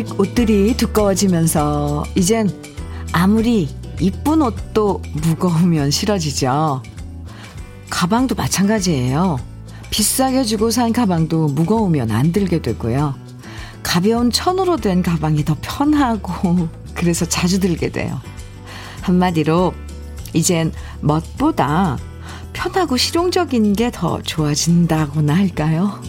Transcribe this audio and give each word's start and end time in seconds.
조금씩 0.00 0.18
옷들이 0.20 0.76
두꺼워지면서 0.76 2.04
이젠 2.14 2.50
아무리 3.12 3.68
이쁜 3.98 4.42
옷도 4.42 5.02
무거우면 5.12 5.90
싫어지죠. 5.90 6.82
가방도 7.88 8.34
마찬가지예요. 8.34 9.38
비싸게 9.90 10.44
주고 10.44 10.70
산 10.70 10.92
가방도 10.92 11.48
무거우면 11.48 12.10
안 12.10 12.32
들게 12.32 12.62
되고요. 12.62 13.14
가벼운 13.82 14.30
천으로 14.30 14.76
된 14.76 15.02
가방이 15.02 15.44
더 15.44 15.56
편하고 15.60 16.68
그래서 16.94 17.26
자주 17.26 17.60
들게 17.60 17.90
돼요. 17.90 18.20
한마디로 19.02 19.74
이젠 20.32 20.72
멋보다 21.00 21.98
편하고 22.52 22.96
실용적인 22.96 23.72
게 23.74 23.90
더 23.90 24.22
좋아진다고나 24.22 25.34
할까요? 25.34 26.00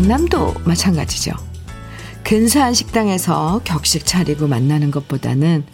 만남도 0.00 0.54
마찬가지죠. 0.64 1.32
근사한 2.24 2.72
식당에서 2.72 3.60
격식 3.64 4.06
차리고 4.06 4.46
만나는 4.46 4.90
것보다는 4.90 5.64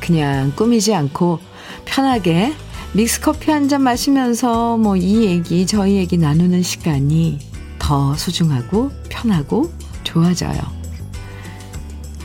그냥 0.00 0.52
꾸미지 0.56 0.92
않고 0.94 1.38
편하게 1.84 2.52
믹스 2.94 3.20
커피 3.20 3.50
한 3.52 3.68
잔 3.68 3.82
마시면서 3.82 4.76
뭐 4.76 4.96
이 4.96 5.24
얘기 5.26 5.66
저 5.66 5.88
얘기 5.88 6.16
나누는 6.18 6.62
시간이 6.62 7.38
더 7.78 8.16
소중하고 8.16 8.90
편하고 9.08 9.70
좋아져요. 10.02 10.60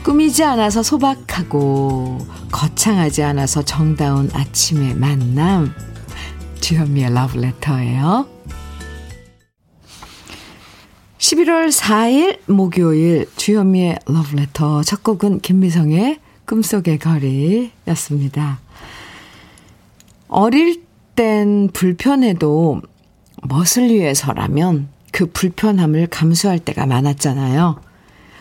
꾸미지 0.02 0.42
않아서 0.42 0.82
소박하고 0.82 2.26
거창하지 2.50 3.22
않아서 3.22 3.62
정다운 3.62 4.30
아침의 4.32 4.96
만남 4.96 5.72
주현미의 6.60 7.14
러브레터예요. 7.14 8.31
11월 11.22 11.70
4일 11.70 12.40
목요일 12.50 13.30
주현미의 13.36 14.00
러브레터 14.06 14.82
첫 14.82 15.04
곡은 15.04 15.38
김미성의 15.38 16.18
꿈속의 16.46 16.98
거리였습니다. 16.98 18.58
어릴 20.26 20.82
땐 21.14 21.68
불편해도 21.72 22.82
멋을 23.44 23.88
위해서라면 23.90 24.88
그 25.12 25.26
불편함을 25.26 26.08
감수할 26.08 26.58
때가 26.58 26.86
많았잖아요. 26.86 27.80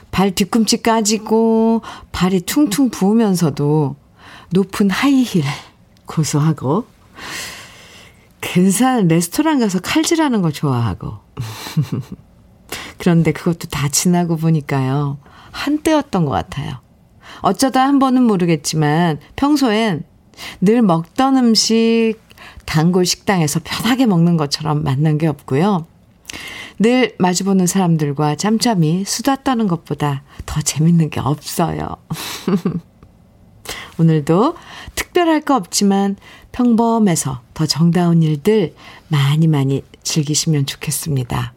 발 0.09 0.31
뒤꿈치 0.31 0.81
까지고 0.81 1.83
발이 2.11 2.41
퉁퉁 2.41 2.89
부으면서도 2.89 3.95
높은 4.49 4.89
하이힐 4.89 5.43
고소하고 6.07 6.87
근사한 8.39 9.07
레스토랑 9.07 9.59
가서 9.59 9.79
칼질하는 9.81 10.41
거 10.41 10.49
좋아하고 10.49 11.19
그런데 13.01 13.31
그것도 13.31 13.67
다 13.69 13.89
지나고 13.89 14.37
보니까요. 14.37 15.17
한때였던 15.49 16.23
것 16.23 16.29
같아요. 16.29 16.81
어쩌다 17.41 17.81
한 17.81 17.97
번은 17.97 18.21
모르겠지만 18.21 19.19
평소엔 19.35 20.03
늘 20.61 20.83
먹던 20.83 21.35
음식 21.35 22.17
단골 22.67 23.07
식당에서 23.07 23.59
편하게 23.63 24.05
먹는 24.05 24.37
것처럼 24.37 24.83
만난 24.83 25.17
게 25.17 25.25
없고요. 25.25 25.87
늘 26.77 27.15
마주보는 27.17 27.65
사람들과 27.65 28.35
짬짬이 28.35 29.03
수다 29.05 29.37
떠는 29.37 29.67
것보다 29.67 30.21
더 30.45 30.61
재밌는 30.61 31.09
게 31.09 31.19
없어요. 31.19 31.95
오늘도 33.97 34.55
특별할 34.93 35.41
거 35.41 35.55
없지만 35.55 36.17
평범해서 36.51 37.41
더 37.55 37.65
정다운 37.65 38.21
일들 38.21 38.75
많이 39.07 39.47
많이 39.47 39.81
즐기시면 40.03 40.67
좋겠습니다. 40.67 41.55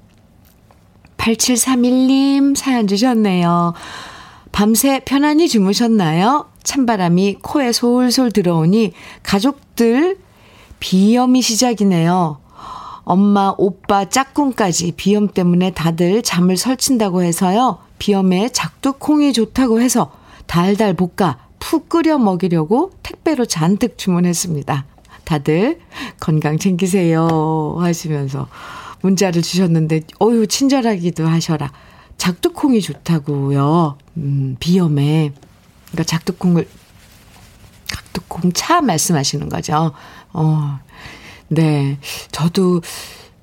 8731님 1.25 2.55
사연 2.55 2.87
주셨네요. 2.87 3.73
밤새 4.53 5.01
편안히 5.05 5.49
주무셨나요? 5.49 6.47
찬바람이 6.62 7.39
코에 7.43 7.73
솔솔 7.73 8.31
들어오니 8.31 8.93
가족들 9.23 10.19
비염이 10.81 11.41
시작이네요. 11.41 12.39
엄마, 13.05 13.55
오빠, 13.57 14.09
짝꿍까지 14.09 14.93
비염 14.97 15.29
때문에 15.29 15.71
다들 15.71 16.23
잠을 16.23 16.57
설친다고 16.57 17.23
해서요. 17.23 17.79
비염에 17.99 18.51
작두콩이 18.51 19.33
좋다고 19.33 19.81
해서 19.81 20.12
달달 20.47 20.95
볶아 20.95 21.39
푹 21.59 21.89
끓여 21.89 22.19
먹이려고 22.19 22.91
택배로 23.03 23.47
잔뜩 23.47 23.97
주문했습니다. 23.97 24.87
다들 25.25 25.81
건강 26.21 26.59
챙기세요 26.59 27.77
하시면서 27.79 28.47
문자를 29.04 29.42
주셨는데 29.42 30.00
어유 30.22 30.47
친절하기도 30.47 31.26
하셔라. 31.26 31.70
작두콩이 32.16 32.81
좋다고요. 32.81 33.98
음, 34.16 34.56
비염에. 34.59 35.32
그러니까 35.88 36.04
작두콩을 36.04 36.66
작두콩 37.84 38.53
차 38.54 38.81
말씀하시는 38.81 39.48
거죠. 39.50 39.93
어. 40.32 40.78
네. 41.48 41.98
저도 42.32 42.81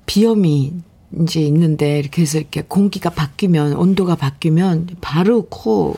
비염이 0.06 0.72
이제 1.20 1.40
있는데 1.42 1.98
이렇게 2.00 2.22
해서 2.22 2.38
이렇게 2.38 2.62
공기가 2.62 3.10
바뀌면 3.10 3.74
온도가 3.74 4.16
바뀌면 4.16 4.88
바로 5.00 5.42
코 5.42 5.94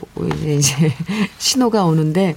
이제 0.57 0.93
신호가 1.39 1.85
오는데 1.85 2.35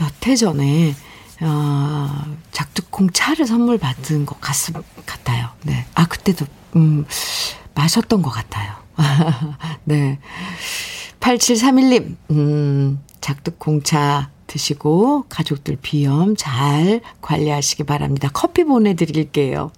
몇 0.00 0.26
해 0.26 0.34
전에 0.34 0.94
아, 1.40 2.24
작두콩 2.50 3.10
차를 3.12 3.46
선물 3.46 3.78
받은 3.78 4.24
것 4.26 4.40
같, 4.40 4.54
같아요. 5.04 5.48
네. 5.62 5.84
아, 5.94 6.06
그때도, 6.06 6.46
음, 6.74 7.04
마셨던 7.74 8.22
것 8.22 8.30
같아요. 8.30 8.72
네. 9.84 10.18
8731님, 11.20 12.16
음, 12.30 13.00
작두콩차 13.20 14.30
드시고 14.46 15.24
가족들 15.28 15.76
비염 15.82 16.36
잘 16.36 17.00
관리하시기 17.20 17.84
바랍니다. 17.84 18.30
커피 18.32 18.64
보내드릴게요. 18.64 19.72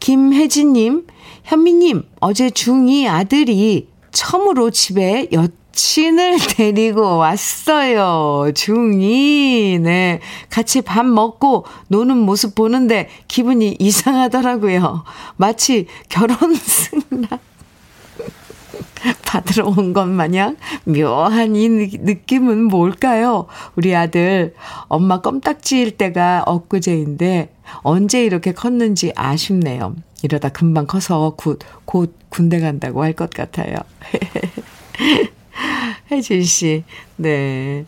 김혜진님, 0.00 1.06
현미님, 1.44 2.04
어제 2.20 2.48
중2 2.50 3.06
아들이 3.08 3.88
처음으로 4.12 4.70
집에 4.70 5.28
엿 5.32 5.52
친을 5.72 6.38
데리고 6.56 7.16
왔어요. 7.18 8.46
중2. 8.54 9.80
네. 9.80 10.20
같이 10.50 10.82
밥 10.82 11.04
먹고 11.06 11.64
노는 11.88 12.16
모습 12.18 12.54
보는데 12.54 13.08
기분이 13.28 13.76
이상하더라고요. 13.78 15.04
마치 15.36 15.86
결혼 16.08 16.54
승낙 16.54 17.40
받으러 19.24 19.66
온 19.66 19.92
것 19.94 20.06
마냥 20.06 20.56
묘한 20.84 21.56
이 21.56 21.68
느낌은 21.68 22.64
뭘까요? 22.64 23.46
우리 23.76 23.94
아들 23.96 24.54
엄마 24.88 25.20
껌딱지일 25.22 25.96
때가 25.96 26.42
엊그제인데 26.46 27.54
언제 27.82 28.22
이렇게 28.24 28.52
컸는지 28.52 29.12
아쉽네요. 29.16 29.94
이러다 30.22 30.50
금방 30.50 30.86
커서 30.86 31.32
곧, 31.38 31.60
곧 31.86 32.14
군대 32.28 32.60
간다고 32.60 33.02
할 33.02 33.14
것 33.14 33.30
같아요. 33.30 33.76
혜진 36.10 36.42
씨. 36.44 36.84
네. 37.16 37.84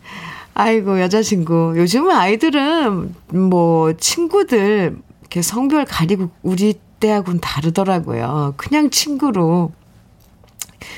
아이고, 0.53 1.01
여자친구. 1.01 1.73
요즘 1.77 2.09
아이들은 2.09 3.15
뭐, 3.49 3.93
친구들, 3.93 4.97
이렇게 5.21 5.41
성별 5.41 5.85
가리고 5.85 6.29
우리 6.43 6.75
때하고는 6.99 7.39
다르더라고요. 7.41 8.53
그냥 8.57 8.89
친구로. 8.89 9.71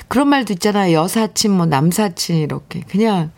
그런 0.08 0.28
말도 0.28 0.52
있잖아요. 0.54 0.96
여사친, 0.96 1.52
뭐, 1.52 1.66
남사친, 1.66 2.36
이렇게. 2.36 2.80
그냥 2.80 3.30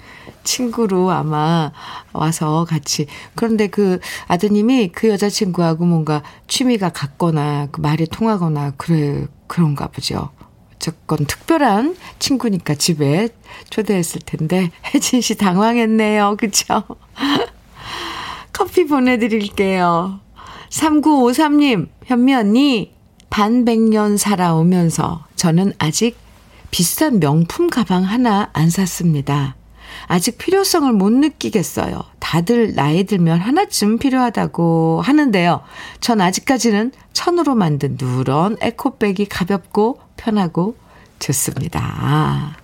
친구로 0.44 1.10
아마 1.10 1.72
와서 2.12 2.64
같이. 2.68 3.06
그런데 3.34 3.66
그 3.68 4.00
아드님이 4.28 4.88
그 4.88 5.08
여자친구하고 5.08 5.84
뭔가 5.84 6.22
취미가 6.48 6.88
같거나, 6.88 7.68
그 7.70 7.80
말이 7.80 8.06
통하거나, 8.06 8.72
그래, 8.76 9.26
그런가 9.46 9.88
보죠. 9.88 10.30
무조건 10.78 11.26
특별한 11.26 11.96
친구니까 12.20 12.75
집에 12.76 13.28
초대했을 13.69 14.20
텐데 14.25 14.70
혜진 14.94 15.20
씨 15.20 15.34
당황했네요. 15.34 16.36
그쵸? 16.38 16.84
커피 18.52 18.86
보내드릴게요. 18.86 20.20
3953님, 20.70 21.88
현미 22.06 22.34
언니, 22.34 22.94
반백년 23.30 24.16
살아오면서 24.16 25.26
저는 25.36 25.72
아직 25.78 26.16
비싼 26.70 27.20
명품 27.20 27.69
가방 27.69 28.04
하나 28.04 28.50
안 28.52 28.70
샀습니다. 28.70 29.56
아직 30.08 30.38
필요성을 30.38 30.90
못 30.94 31.12
느끼겠어요. 31.12 32.02
다들 32.19 32.75
나이 32.75 33.05
들면 33.05 33.40
하나쯤 33.40 33.99
필요하다고 33.99 35.02
하는데요. 35.02 35.60
전 36.00 36.20
아직까지는 36.20 36.93
천으로 37.12 37.55
만든 37.55 37.96
누런 38.00 38.56
에코백이 38.60 39.26
가볍고 39.26 40.00
편하고 40.16 40.76
좋습니다. 41.19 42.56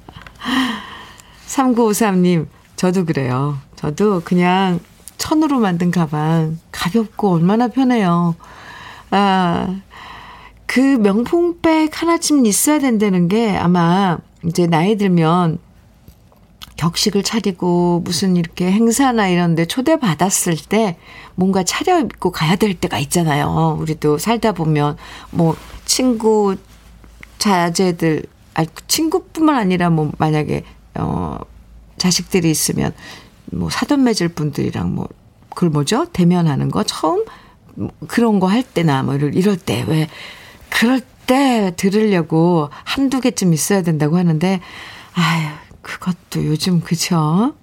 3953님, 1.46 2.46
저도 2.76 3.05
그래요. 3.05 3.58
저도 3.76 4.23
그냥 4.25 4.81
천으로 5.19 5.61
만든 5.61 5.90
가방 5.90 6.58
가볍고 6.73 7.35
얼마나 7.35 7.69
편해요. 7.69 8.35
아, 9.11 9.81
그 10.67 10.81
명품백 10.81 12.00
하나쯤 12.00 12.47
있어야 12.47 12.79
된다는 12.79 13.29
게 13.29 13.56
아마 13.56 14.19
이제 14.44 14.67
나이 14.67 14.97
들면 14.97 15.58
격식을 16.76 17.23
차리고 17.23 18.00
무슨 18.05 18.37
이렇게 18.37 18.71
행사나 18.71 19.29
이런 19.29 19.55
데 19.55 19.65
초대받았을 19.65 20.56
때 20.69 20.97
뭔가 21.35 21.62
차려입고 21.62 22.31
가야 22.32 22.56
될 22.56 22.75
때가 22.75 22.99
있잖아요. 22.99 23.76
우리도 23.81 24.19
살다 24.19 24.53
보면 24.53 24.97
뭐 25.31 25.56
친구 25.85 26.56
자제들 27.38 28.25
아 28.55 28.65
친구뿐만 28.87 29.56
아니라 29.56 29.91
뭐 29.91 30.11
만약에 30.19 30.65
어 30.97 31.38
자식들이 31.99 32.50
있으면 32.50 32.93
뭐 33.47 33.71
사돈 33.71 34.03
맺을 34.05 34.29
분들이랑 34.29 34.94
뭐 34.94 35.09
그걸 35.50 35.71
뭐죠? 35.71 36.06
대면하는 36.12 36.71
거 36.71 36.82
처음 36.82 37.25
뭐 37.75 37.91
그런 38.09 38.41
거 38.41 38.47
할 38.49 38.62
때나 38.62 39.03
뭐 39.03 39.15
이럴 39.15 39.56
때 39.56 39.85
왜 39.87 40.09
그럴 40.71 41.00
때 41.26 41.73
들으려고 41.76 42.69
한두 42.85 43.21
개쯤 43.21 43.53
있어야 43.55 43.82
된다고 43.82 44.19
하는데 44.19 44.61
아유 45.15 45.49
그것도 45.84 46.44
요즘 46.46 46.81
그쵸? 46.81 47.54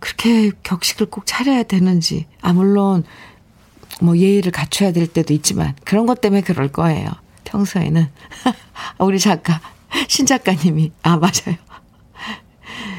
그렇게 0.00 0.50
격식을 0.64 1.06
꼭 1.06 1.26
차려야 1.26 1.62
되는지 1.62 2.26
아 2.40 2.52
물론 2.52 3.04
뭐 4.00 4.16
예의를 4.16 4.50
갖춰야 4.50 4.90
될 4.90 5.06
때도 5.06 5.32
있지만 5.32 5.76
그런 5.84 6.06
것 6.06 6.20
때문에 6.20 6.40
그럴 6.42 6.68
거예요. 6.68 7.08
평소에는 7.44 8.08
우리 8.98 9.20
작가 9.20 9.60
신 10.08 10.26
작가님이 10.26 10.90
아 11.02 11.16
맞아요. 11.16 11.56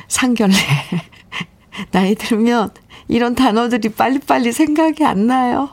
상견례 0.08 0.56
나이 1.92 2.16
들면 2.16 2.72
이런 3.08 3.36
단어들이 3.36 3.90
빨리빨리 3.90 4.52
생각이 4.52 5.04
안 5.04 5.28
나요. 5.28 5.70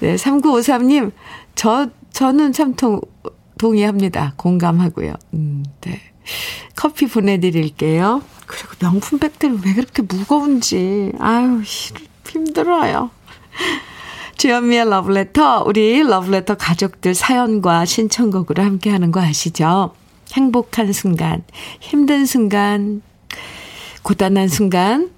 네, 0.00 0.16
3953님, 0.16 1.12
저, 1.54 1.88
저는 2.12 2.52
참 2.52 2.74
동, 2.74 3.00
동의합니다. 3.58 4.34
공감하고요. 4.36 5.14
음, 5.34 5.64
네. 5.80 6.00
커피 6.76 7.06
보내드릴게요. 7.06 8.22
그리고 8.46 8.74
명품 8.80 9.18
백들 9.18 9.58
왜 9.64 9.72
그렇게 9.74 10.02
무거운지, 10.02 11.12
아유, 11.18 11.62
힘들어요. 12.28 13.10
주현미의 14.36 14.90
러브레터, 14.90 15.64
우리 15.66 16.02
러브레터 16.02 16.56
가족들 16.56 17.14
사연과 17.14 17.84
신청곡으로 17.84 18.62
함께 18.62 18.90
하는 18.90 19.10
거 19.12 19.20
아시죠? 19.20 19.94
행복한 20.32 20.92
순간, 20.92 21.44
힘든 21.80 22.26
순간, 22.26 23.02
고단한 24.02 24.48
순간, 24.48 25.10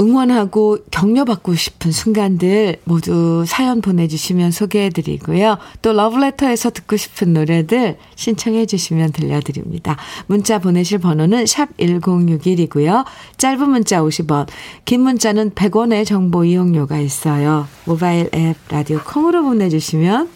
응원하고 0.00 0.78
격려받고 0.90 1.54
싶은 1.54 1.92
순간들 1.92 2.76
모두 2.84 3.44
사연 3.46 3.80
보내주시면 3.80 4.50
소개해드리고요. 4.50 5.58
또 5.82 5.92
러브레터에서 5.92 6.70
듣고 6.70 6.96
싶은 6.96 7.32
노래들 7.32 7.96
신청해주시면 8.14 9.12
들려드립니다. 9.12 9.96
문자 10.26 10.58
보내실 10.58 10.98
번호는 10.98 11.46
샵 11.46 11.76
1061이고요. 11.76 13.04
짧은 13.36 13.70
문자 13.70 14.00
50원, 14.02 14.46
긴 14.84 15.02
문자는 15.02 15.50
100원의 15.50 16.06
정보 16.06 16.44
이용료가 16.44 16.98
있어요. 16.98 17.66
모바일 17.84 18.28
앱 18.34 18.56
라디오 18.68 19.00
콩으로 19.02 19.42
보내주시면 19.42 20.28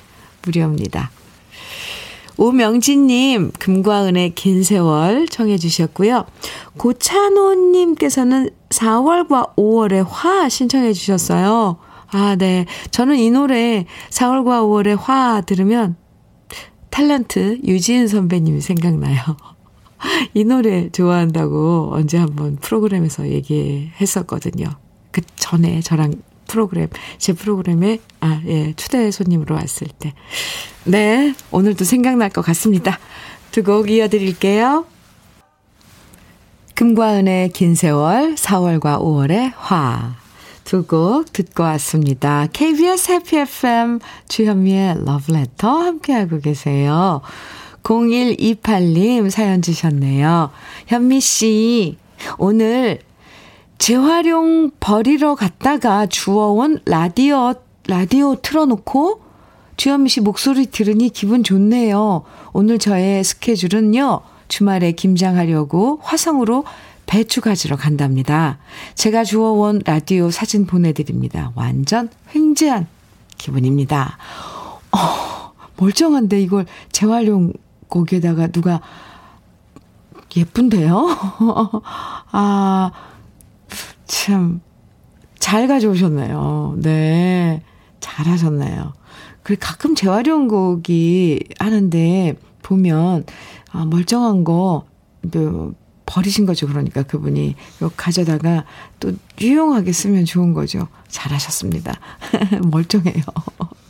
무료입니다. 0.45 1.11
오명진님, 2.41 3.53
금과 3.59 4.07
은의 4.07 4.35
긴 4.35 4.63
세월 4.63 5.29
청해 5.29 5.59
주셨고요. 5.59 6.25
고찬호님께서는 6.79 8.49
4월과 8.71 9.57
5월의 9.57 10.07
화 10.09 10.49
신청해 10.49 10.95
주셨어요. 10.95 11.77
아, 12.11 12.37
네. 12.37 12.65
저는 12.93 13.19
이 13.19 13.31
노래 13.31 13.85
4월과 14.09 14.63
5월의 14.63 14.97
화 14.99 15.43
들으면 15.43 15.97
탤런트 16.91 17.63
유지은 17.63 18.09
선배님이 18.09 18.63
생각나요. 18.63 19.21
이 20.33 20.45
노래 20.45 20.89
좋아한다고 20.89 21.91
언제 21.93 22.17
한번 22.17 22.57
프로그램에서 22.57 23.29
얘기했었거든요. 23.29 24.67
그 25.11 25.21
전에 25.37 25.83
저랑 25.83 26.15
프로그램, 26.47 26.89
제 27.19 27.35
프로그램에, 27.35 28.01
아, 28.21 28.41
예, 28.47 28.73
초대 28.73 29.11
손님으로 29.11 29.57
왔을 29.57 29.89
때. 29.89 30.15
네, 30.85 31.35
오늘도 31.51 31.85
생각날 31.85 32.31
것 32.31 32.43
같습니다. 32.43 32.99
두 33.53 33.63
곡 33.63 33.91
이어드릴게요. 33.91 34.87
금과 36.75 37.15
은의 37.19 37.51
긴 37.51 37.75
세월, 37.75 38.35
4월과 38.37 39.01
5월의 39.01 39.53
화. 39.57 40.17
두 40.65 40.87
곡 40.87 41.33
듣고 41.33 41.65
왔습니다. 41.65 42.47
KBS 42.53 43.11
해피 43.13 43.37
FM 43.39 43.99
주현미의 44.29 45.05
러브레터 45.05 45.69
함께하고 45.69 46.39
계세요. 46.41 47.21
0128님 47.83 49.31
사연 49.31 49.63
주셨네요. 49.63 50.51
현미 50.87 51.21
씨, 51.21 51.99
오늘 52.39 53.01
재활용 53.79 54.71
버리러 54.79 55.35
갔다가 55.35 56.07
주워온 56.07 56.79
라디오, 56.85 57.55
라디오 57.89 58.37
틀어놓고 58.37 59.23
주현미 59.81 60.11
씨 60.11 60.21
목소리 60.21 60.67
들으니 60.67 61.09
기분 61.09 61.43
좋네요. 61.43 62.25
오늘 62.53 62.79
저의 62.79 63.25
스케줄은요, 63.25 64.21
주말에 64.47 64.93
김장하려고 64.93 66.01
화성으로 66.03 66.67
배추 67.07 67.41
가지러 67.41 67.77
간답니다. 67.77 68.59
제가 68.95 69.25
주워온 69.25 69.81
라디오 69.87 70.31
사진 70.31 70.67
보내드립니다. 70.67 71.53
완전 71.55 72.11
횡재한 72.35 72.89
기분입니다. 73.39 74.19
어, 74.93 75.53
멀쩡한데 75.79 76.43
이걸 76.43 76.67
재활용 76.93 77.55
고기에다가 77.89 78.49
누가 78.49 78.83
예쁜데요? 80.37 81.09
아, 82.33 82.91
참, 84.05 84.61
잘 85.39 85.67
가져오셨네요. 85.69 86.75
네. 86.83 87.63
잘 88.01 88.27
하셨네요. 88.27 89.00
그리고 89.51 89.67
가끔 89.67 89.97
재활용곡이 89.97 91.41
하는데 91.59 92.35
보면, 92.63 93.25
아, 93.73 93.85
멀쩡한 93.85 94.45
거, 94.45 94.85
그, 95.29 95.75
버리신 96.07 96.47
거죠. 96.47 96.69
그러니까 96.69 97.03
그분이. 97.03 97.57
요 97.83 97.91
가져다가 97.97 98.65
또 99.01 99.13
유용하게 99.41 99.91
쓰면 99.91 100.25
좋은 100.25 100.55
거죠. 100.55 100.87
잘하셨습니다. 101.09 101.99
멀쩡해요. 102.71 103.25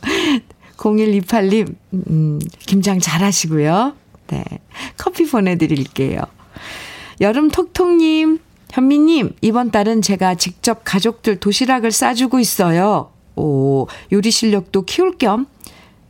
0128님, 0.77 1.75
음, 1.93 2.39
김장 2.59 2.99
잘 2.99 3.21
하시고요. 3.21 3.93
네. 4.29 4.43
커피 4.97 5.27
보내드릴게요. 5.27 6.21
여름 7.21 7.49
톡톡님, 7.49 8.39
현미님, 8.71 9.35
이번 9.41 9.69
달은 9.69 10.01
제가 10.01 10.33
직접 10.33 10.81
가족들 10.83 11.39
도시락을 11.39 11.91
싸주고 11.91 12.39
있어요. 12.39 13.10
오, 13.35 13.87
요리 14.11 14.31
실력도 14.31 14.83
키울 14.83 15.17
겸, 15.17 15.47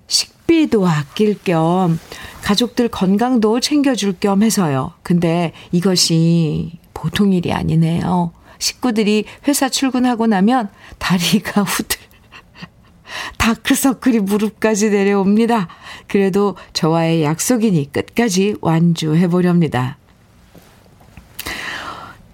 식비도 0.08 0.88
아낄 0.88 1.38
겸, 1.44 2.00
가족들 2.42 2.90
건강도 2.90 3.60
챙겨줄 3.60 4.18
겸 4.20 4.44
해서요. 4.44 4.94
근데 5.04 5.54
이것이 5.72 6.80
보통 6.94 7.34
일이 7.34 7.54
아니네요. 7.54 8.32
식구들이 8.60 9.26
회사 9.48 9.70
출근하고 9.70 10.28
나면 10.28 10.70
다리가 11.00 11.64
후들, 11.64 12.00
다크서클이 13.38 14.20
무릎까지 14.20 14.90
내려옵니다. 14.92 15.68
그래도 16.08 16.56
저와의 16.74 17.24
약속이니 17.24 17.92
끝까지 17.92 18.56
완주해 18.62 19.28
보렵니다. 19.28 19.98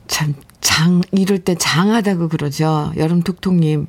참, 0.08 0.36
장, 0.62 1.02
이럴 1.12 1.40
때 1.40 1.56
장하다고 1.56 2.30
그러죠. 2.30 2.92
여름 2.98 3.22
톡톡님. 3.22 3.88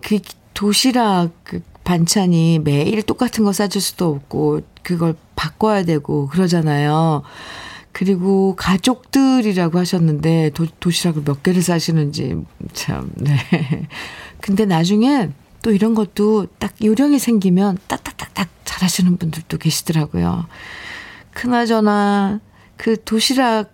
그 0.00 0.18
도시락 0.54 1.30
그 1.44 1.60
반찬이 1.84 2.60
매일 2.64 3.02
똑같은 3.02 3.44
거 3.44 3.52
싸줄 3.52 3.80
수도 3.80 4.10
없고, 4.10 4.62
그걸 4.82 5.14
바꿔야 5.36 5.84
되고, 5.84 6.26
그러잖아요. 6.26 7.22
그리고 7.92 8.56
가족들이라고 8.56 9.78
하셨는데, 9.78 10.50
도, 10.50 10.66
도시락을 10.80 11.22
몇 11.24 11.42
개를 11.42 11.62
싸시는지, 11.62 12.36
참, 12.72 13.10
네. 13.14 13.36
근데 14.40 14.64
나중에 14.64 15.30
또 15.62 15.70
이런 15.70 15.94
것도 15.94 16.46
딱 16.58 16.74
요령이 16.82 17.18
생기면 17.18 17.78
딱딱딱딱 17.86 18.48
잘하시는 18.64 19.16
분들도 19.16 19.56
계시더라고요. 19.56 20.46
그나저나, 21.32 22.40
그 22.76 23.02
도시락 23.04 23.70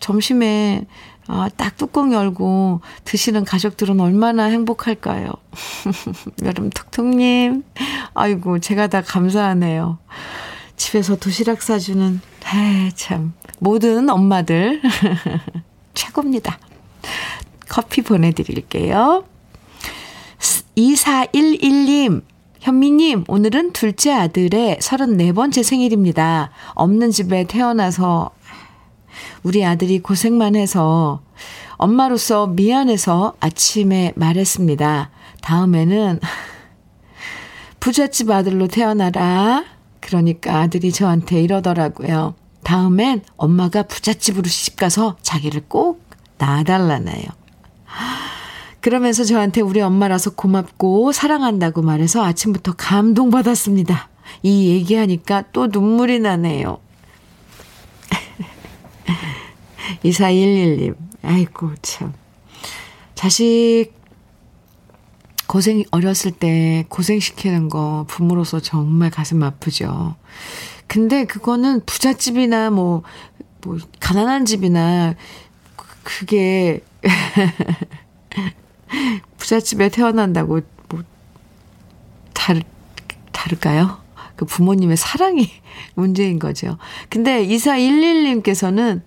점심에 0.00 0.86
아, 1.28 1.48
딱 1.56 1.76
뚜껑 1.76 2.12
열고 2.12 2.80
드시는 3.04 3.44
가족들은 3.44 4.00
얼마나 4.00 4.44
행복할까요? 4.44 5.32
여름 6.44 6.70
톡톡님, 6.70 7.64
아이고, 8.14 8.60
제가 8.60 8.86
다 8.86 9.02
감사하네요. 9.02 9.98
집에서 10.76 11.16
도시락 11.16 11.62
싸주는, 11.62 12.20
아, 12.44 12.90
참, 12.94 13.32
모든 13.58 14.08
엄마들, 14.08 14.80
최고입니다. 15.94 16.58
커피 17.68 18.02
보내드릴게요. 18.02 19.24
2411님, 20.76 22.22
현미님, 22.60 23.24
오늘은 23.28 23.72
둘째 23.72 24.12
아들의 24.12 24.78
34번째 24.80 25.62
생일입니다. 25.62 26.50
없는 26.74 27.10
집에 27.10 27.44
태어나서 27.44 28.30
우리 29.42 29.64
아들이 29.64 30.00
고생만 30.00 30.56
해서 30.56 31.20
엄마로서 31.76 32.46
미안해서 32.46 33.34
아침에 33.40 34.12
말했습니다. 34.16 35.10
다음에는 35.42 36.20
부잣집 37.80 38.30
아들로 38.30 38.68
태어나라. 38.68 39.64
그러니까 40.00 40.60
아들이 40.60 40.92
저한테 40.92 41.42
이러더라고요. 41.42 42.34
다음엔 42.62 43.22
엄마가 43.36 43.84
부잣집으로 43.84 44.48
시집가서 44.48 45.16
자기를 45.22 45.62
꼭 45.68 46.02
낳아달라나요. 46.38 47.24
그러면서 48.80 49.24
저한테 49.24 49.60
우리 49.60 49.80
엄마라서 49.80 50.30
고맙고 50.30 51.12
사랑한다고 51.12 51.82
말해서 51.82 52.24
아침부터 52.24 52.74
감동받았습니다. 52.76 54.08
이 54.42 54.68
얘기하니까 54.70 55.44
또 55.52 55.68
눈물이 55.68 56.20
나네요. 56.20 56.78
2411님, 60.04 60.96
아이고, 61.22 61.74
참. 61.82 62.12
자식 63.14 63.92
고생, 65.46 65.84
어렸을 65.90 66.32
때 66.32 66.84
고생시키는 66.88 67.68
거 67.68 68.04
부모로서 68.08 68.60
정말 68.60 69.10
가슴 69.10 69.42
아프죠. 69.42 70.16
근데 70.86 71.24
그거는 71.24 71.84
부잣집이나 71.86 72.70
뭐, 72.70 73.02
뭐, 73.62 73.78
가난한 74.00 74.44
집이나 74.44 75.14
그게 76.02 76.80
부잣집에 79.38 79.88
태어난다고 79.88 80.60
뭐 80.88 81.02
다르 82.32 82.60
다를까요? 83.32 84.05
그 84.36 84.44
부모님의 84.44 84.96
사랑이 84.96 85.48
문제인 85.94 86.38
거죠. 86.38 86.78
근데 87.08 87.46
2411님께서는 87.46 89.02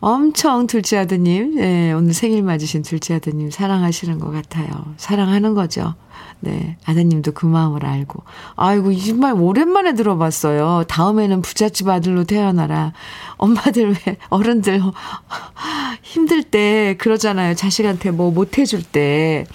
엄청 0.00 0.66
둘째 0.66 0.98
아드님, 0.98 1.58
예, 1.60 1.92
오늘 1.92 2.12
생일 2.12 2.42
맞으신 2.42 2.82
둘째 2.82 3.14
아드님 3.14 3.52
사랑하시는 3.52 4.18
것 4.18 4.32
같아요. 4.32 4.68
사랑하는 4.96 5.54
거죠. 5.54 5.94
네, 6.40 6.76
아드님도 6.86 7.30
그 7.32 7.46
마음을 7.46 7.86
알고. 7.86 8.24
아이고, 8.56 8.90
이 8.90 9.12
말 9.12 9.34
오랜만에 9.34 9.94
들어봤어요. 9.94 10.84
다음에는 10.88 11.40
부잣집 11.42 11.88
아들로 11.88 12.24
태어나라. 12.24 12.92
엄마들 13.36 13.90
왜, 13.90 14.16
어른들 14.28 14.82
힘들 16.02 16.42
때 16.42 16.96
그러잖아요. 16.98 17.54
자식한테 17.54 18.10
뭐 18.10 18.32
못해줄 18.32 18.82
때. 18.82 19.46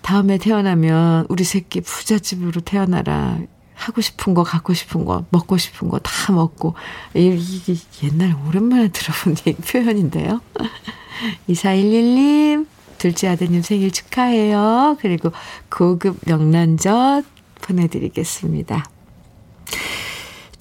다음에 0.00 0.38
태어나면 0.38 1.26
우리 1.28 1.44
새끼 1.44 1.82
부잣집으로 1.82 2.62
태어나라. 2.62 3.38
하고 3.86 4.00
싶은 4.00 4.34
거, 4.34 4.42
갖고 4.44 4.74
싶은 4.74 5.04
거, 5.04 5.24
먹고 5.30 5.56
싶은 5.58 5.88
거 5.88 5.98
다 6.00 6.32
먹고. 6.32 6.74
이게 7.14 7.74
옛날 8.04 8.34
오랜만에 8.46 8.88
들어본 8.88 9.34
표현인데요. 9.70 10.40
2411님, 11.48 12.66
둘째 12.98 13.28
아드님 13.28 13.62
생일 13.62 13.90
축하해요. 13.90 14.96
그리고 15.00 15.30
고급 15.70 16.18
명란젓 16.26 17.24
보내드리겠습니다. 17.60 18.84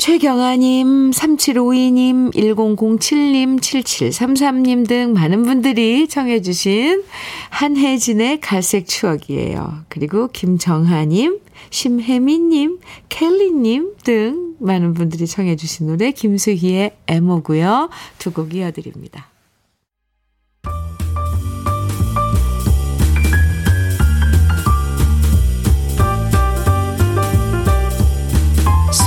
최경아님, 0.01 1.12
3752님, 1.12 2.34
1007님, 2.34 3.60
7733님 3.60 4.88
등 4.88 5.13
많은 5.13 5.43
분들이 5.43 6.08
청해주신 6.08 7.03
한혜진의 7.51 8.41
갈색 8.41 8.88
추억이에요. 8.88 9.84
그리고 9.89 10.27
김정하님, 10.29 11.39
심혜미님, 11.70 12.79
켈리님 13.10 13.93
등 14.03 14.55
많은 14.58 14.96
분들이 14.96 15.27
청해주신 15.27 15.86
노래 15.86 16.10
김수희의 16.10 16.96
애모고요. 17.05 17.91
두 18.17 18.31
곡 18.34 18.55
이어드립니다. 18.55 19.31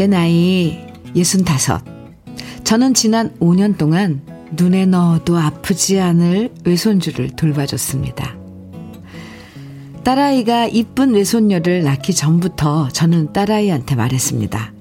제 0.00 0.06
나이 0.06 0.78
65. 1.14 1.76
저는 2.64 2.94
지난 2.94 3.34
5년 3.38 3.76
동안 3.76 4.22
눈에 4.52 4.86
넣어도 4.86 5.36
아프지 5.36 6.00
않을 6.00 6.54
외손주를 6.64 7.36
돌봐줬습니다. 7.36 8.34
딸아이가 10.02 10.68
이쁜 10.68 11.12
외손녀를 11.12 11.84
낳기 11.84 12.14
전부터 12.14 12.88
저는 12.88 13.34
딸아이한테 13.34 13.94
말했습니다. 13.94 14.72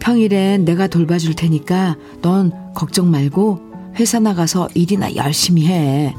평일엔 0.00 0.64
내가 0.64 0.88
돌봐줄 0.88 1.36
테니까 1.36 1.96
넌 2.22 2.50
걱정 2.74 3.12
말고 3.12 3.60
회사 4.00 4.18
나가서 4.18 4.70
일이나 4.74 5.14
열심히 5.14 5.68
해. 5.68 6.16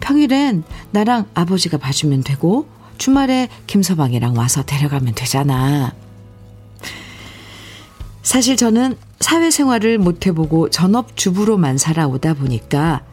평일엔 0.00 0.62
나랑 0.92 1.26
아버지가 1.34 1.76
봐주면 1.76 2.22
되고 2.22 2.68
주말에 2.96 3.50
김서방이랑 3.66 4.34
와서 4.34 4.62
데려가면 4.64 5.14
되잖아. 5.14 5.92
사실 8.26 8.56
저는 8.56 8.96
사회생활을 9.20 9.98
못해보고 9.98 10.68
전업주부로만 10.70 11.78
살아오다 11.78 12.34
보니까 12.34 13.04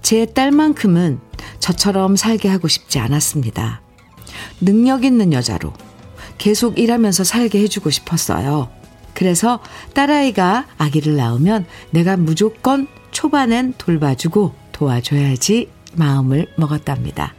제 0.00 0.26
딸만큼은 0.26 1.18
저처럼 1.58 2.14
살게 2.14 2.48
하고 2.48 2.68
싶지 2.68 3.00
않았습니다. 3.00 3.82
능력 4.60 5.04
있는 5.04 5.32
여자로 5.32 5.72
계속 6.38 6.78
일하면서 6.78 7.24
살게 7.24 7.60
해주고 7.62 7.90
싶었어요. 7.90 8.70
그래서 9.12 9.58
딸아이가 9.92 10.68
아기를 10.78 11.16
낳으면 11.16 11.66
내가 11.90 12.16
무조건 12.16 12.86
초반엔 13.10 13.74
돌봐주고 13.76 14.54
도와줘야지 14.70 15.68
마음을 15.94 16.46
먹었답니다. 16.56 17.34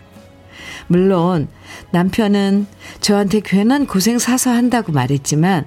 물론 0.88 1.48
남편은 1.92 2.68
저한테 3.00 3.40
괜한 3.40 3.88
고생 3.88 4.20
사서 4.20 4.50
한다고 4.52 4.92
말했지만 4.92 5.66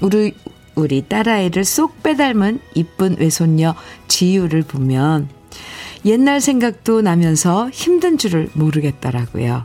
우리 0.00 0.32
우리 0.74 1.06
딸아이를 1.08 1.64
쏙 1.64 2.02
빼닮은 2.02 2.60
이쁜 2.74 3.16
외손녀 3.18 3.74
지유를 4.08 4.62
보면 4.62 5.28
옛날 6.04 6.40
생각도 6.40 7.02
나면서 7.02 7.70
힘든 7.70 8.18
줄을 8.18 8.50
모르겠더라고요. 8.54 9.64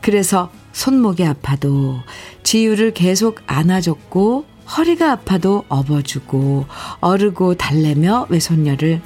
그래서 0.00 0.50
손목이 0.72 1.24
아파도 1.24 2.00
지유를 2.42 2.92
계속 2.92 3.40
안아줬고 3.46 4.44
허리가 4.76 5.12
아파도 5.12 5.64
업어주고 5.68 6.66
어르고 7.00 7.54
달래며 7.54 8.26
외손녀를 8.28 9.00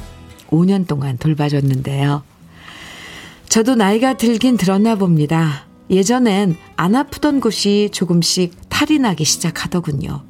5년 0.49 0.87
동안 0.87 1.16
돌봐줬는데요. 1.18 2.22
저도 3.49 3.75
나이가 3.75 4.16
들긴 4.16 4.56
들었나 4.56 4.94
봅니다. 4.94 5.66
예전엔 5.90 6.56
안 6.76 6.94
아프던 6.94 7.40
곳이 7.40 7.90
조금씩 7.92 8.68
탈이 8.68 8.99
나기 8.99 9.25
시작하더군요. 9.25 10.29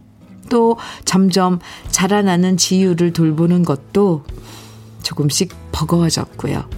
또 0.51 0.77
점점 1.07 1.59
자라나는 1.91 2.59
지유를 2.59 3.15
돌보는 3.15 3.65
것도 3.65 4.25
조금씩 5.03 5.55
버거워졌고요. 5.73 6.69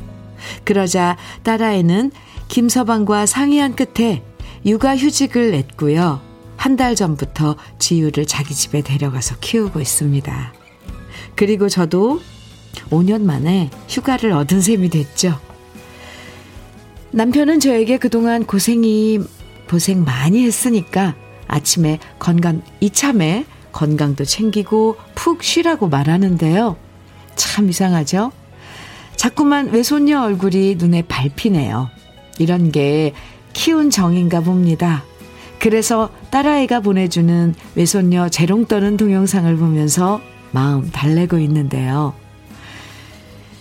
그러자 0.62 1.17
딸아이는 1.43 2.12
김서방과 2.47 3.26
상의한 3.26 3.75
끝에 3.75 4.23
육아휴직을 4.64 5.50
냈고요. 5.50 6.21
한 6.57 6.76
달 6.76 6.95
전부터 6.95 7.57
지유를 7.81 8.26
자기 8.26 8.55
집에 8.55 8.83
데려가서 8.83 9.37
키우고 9.41 9.81
있습니다. 9.81 10.52
그리고 11.35 11.69
저도 11.69 12.21
5년 12.91 13.23
만에 13.23 13.69
휴가를 13.88 14.31
얻은 14.31 14.61
셈이 14.61 14.88
됐죠. 14.91 15.41
남편은 17.11 17.59
저에게 17.59 17.99
그동안 17.99 18.45
고생이, 18.47 19.21
고생 19.69 20.05
많이 20.05 20.45
했으니까 20.45 21.17
아침에 21.49 21.99
건강, 22.19 22.62
이참에 22.81 23.45
건강도 23.73 24.25
챙기고 24.25 24.97
푹 25.14 25.43
쉬라고 25.43 25.88
말하는데요. 25.88 26.76
참 27.35 27.69
이상하죠? 27.69 28.33
자꾸만 29.17 29.71
외손녀 29.71 30.23
얼굴이 30.23 30.76
눈에 30.76 31.02
밟히네요. 31.02 31.88
이런 32.38 32.73
게 32.73 33.14
키운 33.52 33.91
정인가 33.91 34.41
봅니다. 34.41 35.05
그래서 35.59 36.11
딸아이가 36.31 36.81
보내주는 36.81 37.55
외손녀 37.75 38.29
재롱 38.29 38.67
떠는 38.67 38.97
동영상을 38.97 39.55
보면서 39.57 40.21
마음 40.50 40.91
달래고 40.91 41.38
있는데요. 41.38 42.14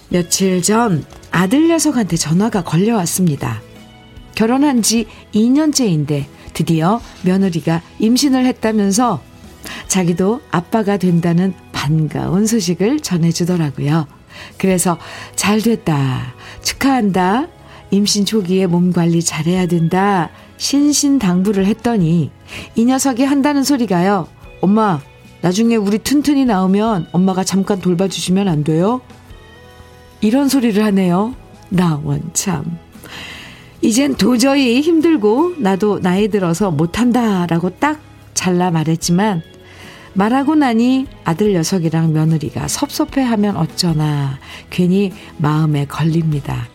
며칠 0.10 0.62
전 0.62 1.06
아들 1.32 1.68
녀석한테 1.68 2.18
전화가 2.18 2.64
걸려왔습니다. 2.64 3.62
결혼한 4.36 4.82
지 4.82 5.06
2년째인데 5.34 6.26
드디어 6.54 7.00
며느리가 7.24 7.82
임신을 8.00 8.46
했다면서 8.46 9.22
자기도 9.88 10.42
아빠가 10.52 10.98
된다는 10.98 11.54
반가운 11.72 12.46
소식을 12.46 13.02
전해주더라고요. 13.02 14.08
그래서 14.58 14.98
잘 15.36 15.62
됐다. 15.62 16.34
축하한다. 16.64 17.48
임신 17.92 18.26
초기에 18.26 18.68
몸 18.68 18.94
관리 18.94 19.22
잘해야 19.22 19.66
된다. 19.66 20.30
신신당부를 20.58 21.66
했더니 21.66 22.32
이 22.76 22.86
녀석이 22.86 23.24
한다는 23.24 23.64
소리가요. 23.64 24.28
엄마, 24.62 25.02
나중에 25.42 25.76
우리 25.76 25.98
튼튼이 25.98 26.46
나오면 26.46 27.08
엄마가 27.12 27.44
잠깐 27.44 27.80
돌봐주시면 27.80 28.48
안 28.48 28.64
돼요? 28.64 29.02
이런 30.22 30.48
소리를 30.48 30.84
하네요. 30.86 31.36
나 31.70 32.00
원참. 32.04 32.78
이젠 33.82 34.16
도저히 34.16 34.82
힘들고 34.82 35.56
나도 35.58 36.00
나이 36.00 36.28
들어서 36.28 36.70
못한다라고 36.70 37.72
딱 37.72 38.00
잘라 38.34 38.72
말했지만 38.72 39.42
말하고 40.14 40.56
나니 40.56 41.08
아들 41.24 41.54
녀석이랑 41.54 42.14
며느리가 42.14 42.68
섭섭해하면 42.68 43.56
어쩌나 43.56 44.40
괜히 44.70 45.12
마음에 45.38 45.86
걸립니다. 45.86 46.68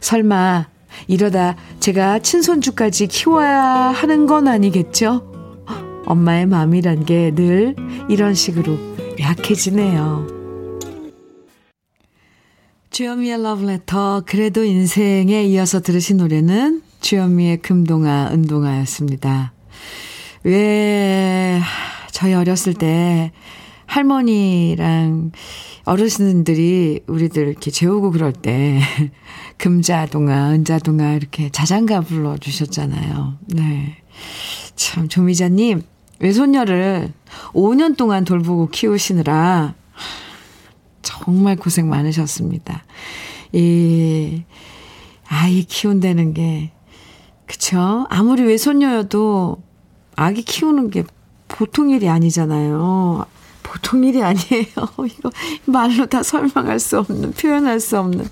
설마 0.00 0.66
이러다 1.08 1.56
제가 1.80 2.20
친손주까지 2.20 3.08
키워야 3.08 3.60
하는 3.62 4.26
건 4.26 4.48
아니겠죠? 4.48 5.30
엄마의 6.06 6.46
마음이란 6.46 7.04
게 7.04 7.30
늘 7.34 7.74
이런 8.08 8.34
식으로 8.34 8.78
약해지네요. 9.18 10.26
주현미의 12.90 13.42
러브레터 13.42 14.22
그래도 14.26 14.62
인생에 14.62 15.44
이어서 15.44 15.80
들으신 15.80 16.18
노래는 16.18 16.82
주현미의 17.00 17.56
금동아 17.58 18.30
은동아였습니다. 18.32 19.52
왜 20.44 21.60
저희 22.12 22.34
어렸을 22.34 22.74
때 22.74 23.32
할머니랑 23.86 25.32
어르신들이 25.84 27.00
우리들 27.06 27.48
이렇게 27.48 27.70
재우고 27.70 28.10
그럴 28.10 28.32
때 28.32 28.80
금자동아, 29.58 30.50
은자동아 30.52 31.12
이렇게 31.14 31.50
자장가 31.50 32.02
불러 32.02 32.36
주셨잖아요. 32.36 33.38
네. 33.48 33.96
참, 34.76 35.08
조미자님, 35.08 35.82
외손녀를 36.20 37.12
5년 37.52 37.96
동안 37.96 38.24
돌보고 38.24 38.68
키우시느라 38.68 39.74
정말 41.02 41.56
고생 41.56 41.88
많으셨습니다. 41.88 42.84
이, 43.52 44.42
아이 45.26 45.64
키운다는 45.64 46.34
게, 46.34 46.72
그쵸? 47.46 48.06
아무리 48.08 48.42
외손녀여도 48.42 49.62
아기 50.16 50.42
키우는 50.42 50.90
게 50.90 51.04
보통 51.48 51.90
일이 51.90 52.08
아니잖아요. 52.08 53.26
보통 53.62 54.04
일이 54.04 54.22
아니에요. 54.22 54.66
이거 55.06 55.30
말로 55.64 56.06
다 56.06 56.22
설명할 56.22 56.78
수 56.78 56.98
없는, 57.00 57.32
표현할 57.32 57.80
수 57.80 57.98
없는. 57.98 58.28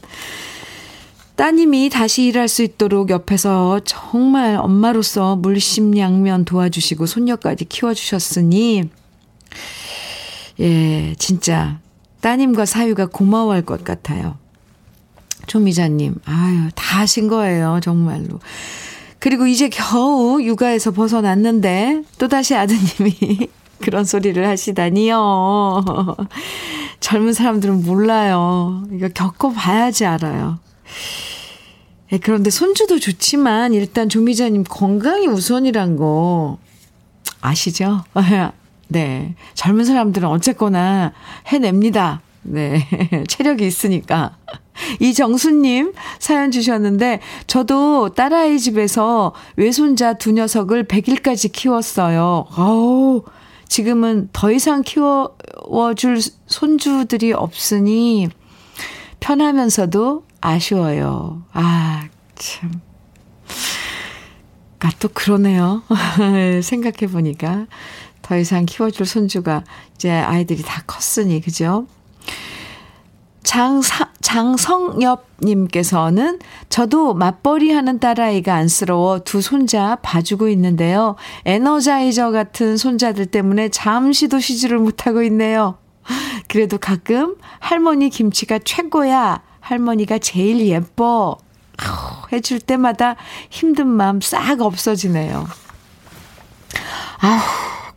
따님이 1.37 1.89
다시 1.89 2.27
일할 2.27 2.47
수 2.47 2.63
있도록 2.63 3.11
옆에서 3.11 3.81
정말 3.85 4.57
엄마로서 4.57 5.35
물심양면 5.37 6.45
도와주시고 6.45 7.07
손녀까지 7.07 7.65
키워주셨으니, 7.65 8.91
예, 10.61 11.15
진짜 11.19 11.81
따님과 12.21 12.67
사유가 12.67 13.07
고마워할 13.07 13.63
것 13.63 13.83
같아요. 13.83 14.37
조미자님, 15.47 16.17
아유, 16.25 16.69
다 16.75 17.01
하신 17.01 17.29
거예요, 17.29 17.81
정말로. 17.83 18.39
그리고 19.23 19.47
이제 19.47 19.69
겨우 19.69 20.43
육아에서 20.43 20.91
벗어났는데, 20.91 22.03
또다시 22.19 22.57
아드님이 22.57 23.51
그런 23.81 24.05
소리를 24.05 24.45
하시다니요. 24.49 25.85
젊은 26.99 27.33
사람들은 27.33 27.85
몰라요. 27.85 28.83
이거 28.91 29.09
겪어봐야지 29.15 30.07
알아요. 30.07 30.59
예, 32.11 32.19
그런데 32.19 32.51
손주도 32.51 32.99
좋지만 32.99 33.75
일단 33.75 34.09
조미자님 34.09 34.65
건강이 34.65 35.29
우선이란 35.29 35.95
거 35.95 36.59
아시죠? 37.41 38.03
네. 38.89 39.37
젊은 39.55 39.85
사람들은 39.85 40.27
어쨌거나 40.27 41.13
해냅니다. 41.47 42.23
네. 42.43 42.89
체력이 43.29 43.65
있으니까. 43.65 44.37
이정수님 45.01 45.93
사연 46.19 46.51
주셨는데, 46.51 47.21
저도 47.47 48.11
딸아이 48.11 48.59
집에서 48.59 49.35
외손자 49.57 50.15
두 50.15 50.33
녀석을 50.33 50.85
100일까지 50.85 51.53
키웠어요. 51.53 52.47
어우, 52.57 53.23
지금은 53.69 54.29
더 54.33 54.53
이상 54.53 54.83
키워줄 54.83 56.21
손주들이 56.47 57.33
없으니 57.33 58.29
편하면서도 59.21 60.25
아쉬워요. 60.41 61.43
아, 61.53 62.09
참. 62.35 62.81
아, 64.81 64.91
또 64.99 65.09
그러네요. 65.09 65.83
생각해보니까. 66.63 67.67
더 68.21 68.37
이상 68.37 68.67
키워줄 68.67 69.07
손주가 69.07 69.65
이제 69.95 70.11
아이들이 70.11 70.63
다 70.63 70.83
컸으니, 70.87 71.41
그죠? 71.41 71.87
장사, 73.43 74.09
장성엽님께서는 74.21 76.39
저도 76.69 77.15
맞벌이 77.15 77.73
하는 77.73 77.99
딸아이가 77.99 78.55
안쓰러워 78.55 79.21
두 79.21 79.41
손자 79.41 79.97
봐주고 79.97 80.49
있는데요. 80.51 81.17
에너자이저 81.45 82.31
같은 82.31 82.77
손자들 82.77 83.27
때문에 83.27 83.69
잠시도 83.69 84.39
쉬지를 84.39 84.79
못하고 84.79 85.25
있네요. 85.25 85.79
그래도 86.49 86.79
가끔 86.79 87.37
할머니 87.59 88.11
김치가 88.11 88.59
최고야. 88.59 89.43
할머니가 89.61 90.19
제일 90.19 90.67
예뻐. 90.67 91.39
해줄 92.33 92.61
때마다 92.61 93.17
힘든 93.51 93.89
마음 93.89 94.21
싹 94.21 94.61
없어지네요. 94.61 95.47
아우, 97.19 97.41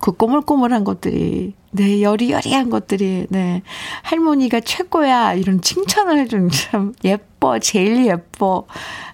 그 0.05 0.11
꼬물꼬물한 0.11 0.83
것들이, 0.83 1.55
네, 1.71 2.03
여리여리한 2.03 2.69
것들이, 2.69 3.25
네. 3.29 3.63
할머니가 4.03 4.59
최고야. 4.59 5.33
이런 5.33 5.61
칭찬을 5.61 6.19
해주는 6.19 6.49
참 6.51 6.93
예뻐. 7.03 7.57
제일 7.57 8.05
예뻐. 8.05 8.67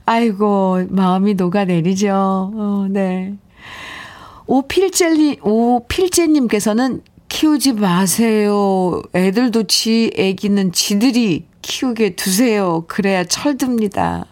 아이고, 0.05 0.87
마음이 0.89 1.35
녹아내리죠. 1.35 2.11
어, 2.13 2.87
네. 2.89 3.35
오필젤리, 4.47 5.39
오필제님께서는 5.41 7.03
키우지 7.29 7.71
마세요. 7.71 9.01
애들도 9.15 9.63
지 9.67 10.11
애기는 10.17 10.73
지들이 10.73 11.45
키우게 11.61 12.17
두세요. 12.17 12.83
그래야 12.89 13.23
철듭니다. 13.23 14.25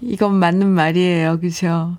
이건 0.00 0.36
맞는 0.36 0.68
말이에요. 0.68 1.40
그죠? 1.40 1.96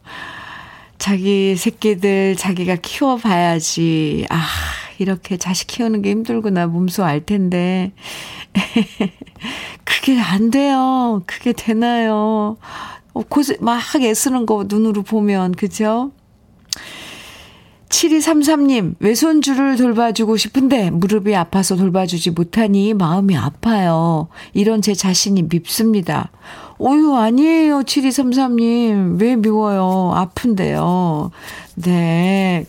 자기 0.97 1.55
새끼들 1.55 2.35
자기가 2.35 2.75
키워봐야지. 2.75 4.25
아, 4.29 4.45
이렇게 4.97 5.37
자식 5.37 5.67
키우는 5.67 6.01
게 6.01 6.11
힘들구나. 6.11 6.67
몸소 6.67 7.03
알 7.03 7.25
텐데. 7.25 7.91
그게 9.83 10.19
안 10.19 10.49
돼요. 10.51 11.21
그게 11.25 11.53
되나요? 11.53 12.57
어, 13.13 13.21
고생, 13.27 13.57
막 13.61 13.81
애쓰는 13.95 14.45
거 14.45 14.65
눈으로 14.67 15.03
보면, 15.03 15.53
그죠? 15.53 16.11
7233님, 17.89 18.95
외손주를 18.99 19.77
돌봐주고 19.77 20.35
싶은데 20.37 20.89
무릎이 20.89 21.33
아파서 21.35 21.75
돌봐주지 21.75 22.31
못하니 22.31 22.93
마음이 22.93 23.37
아파요. 23.37 24.27
이런 24.53 24.81
제 24.81 24.93
자신이 24.93 25.43
밉습니다. 25.43 26.31
어유 26.81 27.15
아니에요. 27.15 27.81
7233님. 27.81 29.19
왜 29.19 29.35
미워요? 29.35 30.11
아픈데요. 30.13 31.31
네. 31.75 32.65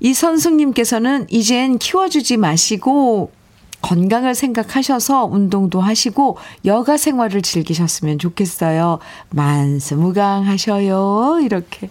이선숙님께서는 0.00 1.26
이젠 1.30 1.78
키워주지 1.78 2.36
마시고 2.36 3.32
건강을 3.80 4.34
생각하셔서 4.34 5.26
운동도 5.26 5.80
하시고 5.80 6.38
여가 6.64 6.96
생활을 6.96 7.42
즐기셨으면 7.42 8.18
좋겠어요. 8.18 8.98
만수무강 9.30 10.46
하셔요. 10.46 11.40
이렇게. 11.42 11.90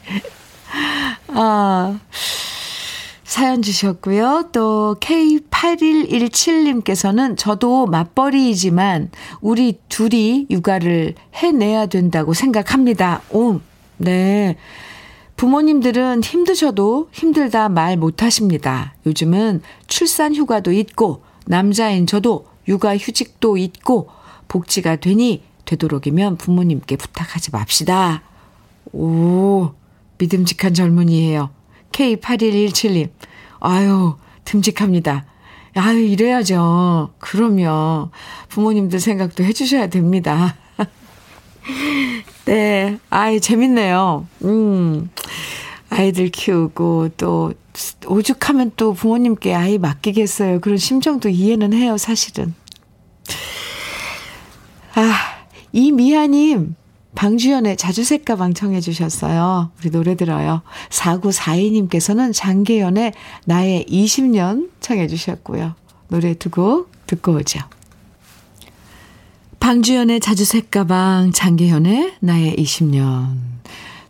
아. 1.30 2.00
사연 3.34 3.64
주셨고요. 3.64 4.50
또 4.52 4.96
K8117님께서는 5.00 7.36
저도 7.36 7.88
맞벌이이지만 7.88 9.10
우리 9.42 9.80
둘이 9.90 10.46
육아를 10.52 11.16
해내야 11.34 11.88
된다고 11.88 12.36
생각합니다. 12.36 13.24
오, 13.32 13.60
네. 13.98 14.56
부모님들은 15.36 16.24
힘드셔도 16.24 17.10
힘들다 17.12 17.70
말 17.70 17.98
못하십니다. 17.98 18.94
요즘은 19.08 19.64
출산 19.88 20.36
휴가도 20.36 20.72
있고 20.72 21.24
남자인 21.48 22.06
저도 22.06 22.46
육아 22.68 22.96
휴직도 22.96 23.58
있고 23.58 24.10
복지가 24.48 24.98
되니 24.98 25.42
되도록이면 25.66 26.38
부모님께 26.38 26.98
부탁하지 26.98 27.50
맙시다. 27.50 28.22
오, 28.92 29.72
믿음직한 30.20 30.76
젊은이에요. 30.76 31.63
K8117님. 31.94 33.10
아유, 33.62 34.18
듬직합니다. 34.44 35.26
아유, 35.76 36.00
이래야죠. 36.00 37.14
그럼요. 37.20 38.10
부모님들 38.50 39.00
생각도 39.00 39.44
해주셔야 39.44 39.88
됩니다. 39.88 40.56
네. 42.46 43.00
아이, 43.10 43.40
재밌네요. 43.40 44.28
음. 44.44 45.10
아이들 45.90 46.30
키우고 46.30 47.10
또 47.18 47.54
오죽하면 48.08 48.72
또 48.76 48.94
부모님께 48.94 49.54
아이 49.54 49.78
맡기겠어요. 49.78 50.60
그런 50.60 50.78
심정도 50.78 51.30
이해는 51.30 51.74
해요, 51.74 51.98
사실은. 51.98 52.54
아, 54.96 55.16
이미아님, 55.72 56.76
방주연의 57.16 57.78
자주색 57.78 58.26
가방 58.26 58.54
청해 58.54 58.82
주셨어요. 58.82 59.72
우리 59.80 59.92
노래 59.92 60.16
들어요. 60.16 60.62
4942님께서는 60.90 62.34
장계연의 62.34 63.14
나의 63.46 63.86
20년 63.88 64.70
청해 64.80 65.08
주셨고요. 65.08 65.76
노래 66.10 66.34
두 66.34 66.50
곡 66.50 66.92
듣고 67.08 67.34
오죠. 67.34 67.60
방주연의 69.60 70.20
자주색 70.20 70.72
가방, 70.72 71.32
장계현의 71.32 72.16
나의 72.20 72.56
20년. 72.58 73.38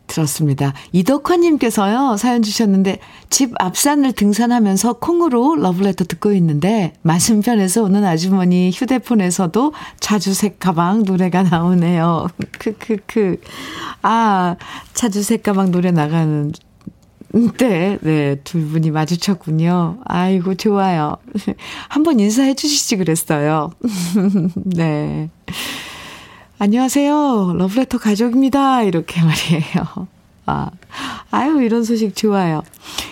들었습니다. 0.08 0.74
이덕화님께서요, 0.92 2.18
사연 2.18 2.42
주셨는데, 2.42 3.00
집 3.30 3.54
앞산을 3.60 4.14
등산하면서 4.14 4.94
콩으로 4.94 5.56
러브레터 5.56 6.06
듣고 6.06 6.34
있는데, 6.34 6.94
맞은편에서 7.02 7.84
오는 7.84 8.04
아주머니 8.06 8.72
휴대폰에서도 8.74 9.74
자주색 10.00 10.60
가방 10.60 11.04
노래가 11.04 11.44
나오네요. 11.44 12.28
크크크. 12.60 13.42
아, 14.02 14.56
자주색 14.94 15.44
가방 15.44 15.72
노래 15.72 15.92
나가는 15.92 16.52
네, 17.58 17.98
네, 18.02 18.36
두 18.44 18.60
분이 18.68 18.92
마주쳤군요. 18.92 20.02
아이고, 20.06 20.54
좋아요. 20.54 21.18
한번 21.90 22.20
인사해 22.20 22.54
주시지 22.54 22.98
그랬어요. 22.98 23.72
네. 24.56 25.30
안녕하세요. 26.68 27.56
러브레터 27.58 27.98
가족입니다. 27.98 28.84
이렇게 28.84 29.20
말이에요. 29.22 30.08
아, 30.46 30.72
아유, 31.30 31.62
이런 31.62 31.84
소식 31.84 32.16
좋아요. 32.16 32.64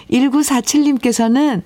1947님께서는 0.10 1.62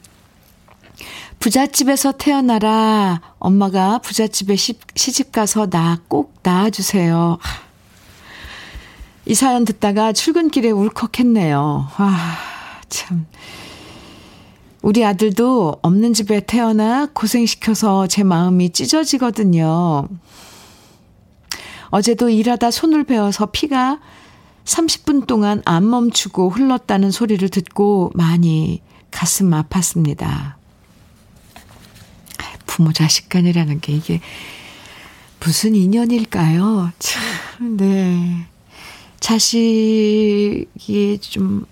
부잣집에서 1.40 2.14
태어나라. 2.14 3.22
엄마가 3.38 4.00
부잣집에 4.00 4.56
시집 4.56 5.32
가서 5.32 5.68
나 5.70 6.00
꼭 6.08 6.34
낳아주세요. 6.42 7.38
이 9.28 9.36
사연 9.36 9.64
듣다가 9.64 10.12
출근길에 10.12 10.72
울컥했네요. 10.72 11.88
아, 11.98 12.38
참. 12.90 13.28
우리 14.82 15.06
아들도 15.06 15.76
없는 15.84 16.16
집에 16.16 16.40
태어나 16.40 17.06
고생시켜서 17.14 18.08
제 18.08 18.24
마음이 18.24 18.72
찢어지거든요. 18.72 20.08
어제도 21.90 22.30
일하다 22.30 22.72
손을 22.72 23.04
베어서 23.04 23.48
피가 23.48 24.00
30분 24.66 25.28
동안 25.28 25.62
안 25.66 25.90
멈추고 25.90 26.50
흘렀다는 26.50 27.12
소리를 27.12 27.48
듣고 27.50 28.12
많이 28.16 28.82
가슴 29.12 29.52
아팠습니다. 29.52 30.56
부모 32.66 32.92
자식 32.92 33.30
간이라는 33.30 33.80
게 33.80 33.94
이게 33.94 34.20
무슨 35.40 35.76
인연일까요? 35.76 36.92
참, 37.00 37.78
네. 37.78 38.48
자식이 39.20 40.68
좀 41.22 41.66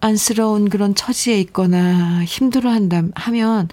안쓰러운 0.00 0.68
그런 0.68 0.94
처지에 0.94 1.38
있거나 1.42 2.24
힘들어 2.24 2.70
한다 2.70 3.02
하면 3.14 3.68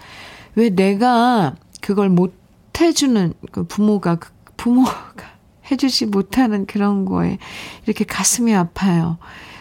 왜 0.54 0.70
내가 0.70 1.56
그걸 1.80 2.08
못 2.08 2.34
해주는 2.80 3.34
그 3.50 3.64
부모가 3.64 4.16
그 4.16 4.30
부모가 4.56 5.29
해주지 5.70 6.06
못하는 6.06 6.66
그런 6.66 7.04
거에 7.04 7.38
이렇게 7.86 8.04
가슴이 8.04 8.54
아파요. 8.54 9.18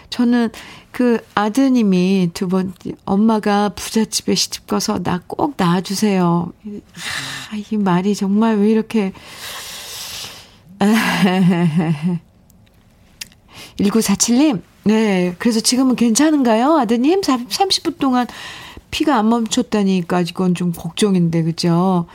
저는 0.10 0.50
그 0.92 1.20
아드님이 1.36 2.32
두 2.34 2.48
번, 2.48 2.74
엄마가 3.06 3.70
부잣집에 3.70 4.34
시집 4.36 4.66
가서 4.68 5.04
나 5.04 5.22
꼭 5.28 5.54
낳아주세요. 5.58 6.52
아, 6.66 7.56
이 7.72 7.78
말이 7.78 8.16
정말 8.16 8.58
왜 8.58 8.72
이렇게, 8.72 9.14
1947님, 13.80 14.62
네. 14.84 15.36
그래서 15.40 15.60
지금은 15.60 15.96
괜찮은가요? 15.96 16.78
아드님? 16.78 17.22
30분 17.22 18.00
동안 18.00 18.28
피가 18.92 19.18
안 19.18 19.30
멈췄다니까 19.30 20.22
이건 20.22 20.56
좀 20.56 20.72
걱정인데, 20.72 21.44
그죠? 21.44 22.08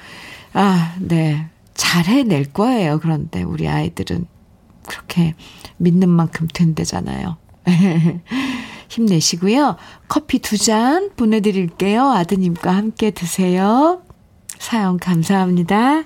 아, 0.53 0.95
네. 1.01 1.49
잘 1.75 2.05
해낼 2.07 2.45
거예요. 2.53 2.99
그런데 3.01 3.43
우리 3.43 3.69
아이들은 3.69 4.27
그렇게 4.87 5.35
믿는 5.77 6.09
만큼 6.09 6.49
된대잖아요. 6.53 7.37
힘내시고요. 8.89 9.77
커피 10.09 10.39
두 10.39 10.57
잔 10.57 11.11
보내드릴게요. 11.17 12.11
아드님과 12.11 12.71
함께 12.75 13.11
드세요. 13.11 14.03
사연 14.59 14.99
감사합니다. 14.99 16.05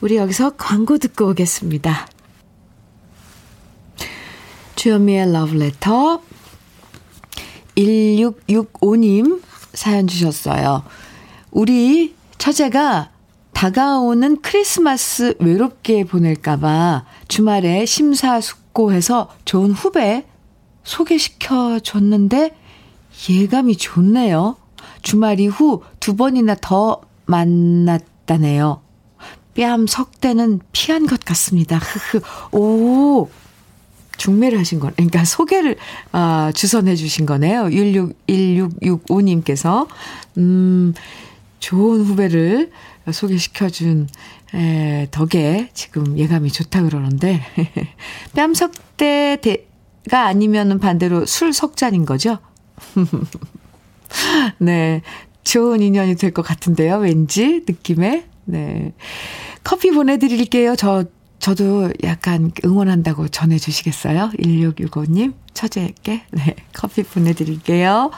우리 0.00 0.16
여기서 0.16 0.50
광고 0.56 0.98
듣고 0.98 1.28
오겠습니다. 1.30 2.06
주현미의 4.76 5.32
러브레터 5.32 6.22
1665님 7.76 9.42
사연 9.72 10.06
주셨어요. 10.06 10.82
우리 11.50 12.14
처제가 12.38 13.10
다가오는 13.54 14.42
크리스마스 14.42 15.34
외롭게 15.38 16.04
보낼까봐 16.04 17.06
주말에 17.28 17.86
심사숙고해서 17.86 19.30
좋은 19.44 19.70
후배 19.70 20.26
소개시켜 20.82 21.78
줬는데 21.80 22.54
예감이 23.30 23.76
좋네요. 23.76 24.56
주말 25.02 25.38
이후 25.40 25.82
두 26.00 26.16
번이나 26.16 26.56
더 26.60 27.00
만났다네요. 27.26 28.82
뺨 29.54 29.86
석대는 29.86 30.60
피한 30.72 31.06
것 31.06 31.20
같습니다. 31.20 31.78
흐흐. 31.78 32.20
오, 32.52 33.30
중매를 34.16 34.58
하신 34.58 34.80
거, 34.80 34.90
그러니까 34.94 35.24
소개를, 35.24 35.76
아, 36.12 36.52
주선해 36.54 36.96
주신 36.96 37.24
거네요. 37.24 37.66
161665님께서, 37.66 39.86
음, 40.38 40.92
좋은 41.60 42.04
후배를 42.04 42.72
소개시켜준, 43.10 44.08
에, 44.54 45.08
덕에 45.10 45.70
지금 45.74 46.16
예감이 46.18 46.50
좋다 46.50 46.82
그러는데, 46.82 47.40
뺨석대가 48.34 50.26
아니면은 50.26 50.78
반대로 50.78 51.26
술 51.26 51.52
석잔인 51.52 52.04
거죠? 52.06 52.38
네. 54.58 55.02
좋은 55.44 55.82
인연이 55.82 56.16
될 56.16 56.32
것 56.32 56.42
같은데요. 56.42 56.96
왠지 56.98 57.62
느낌에. 57.68 58.24
네. 58.46 58.92
커피 59.62 59.90
보내드릴게요. 59.90 60.74
저 60.76 61.04
저도 61.38 61.92
약간 62.04 62.52
응원한다고 62.64 63.28
전해주시겠어요? 63.28 64.30
1665님, 64.38 65.34
처제에게. 65.52 66.22
네, 66.30 66.56
커피 66.72 67.02
보내드릴게요. 67.02 68.10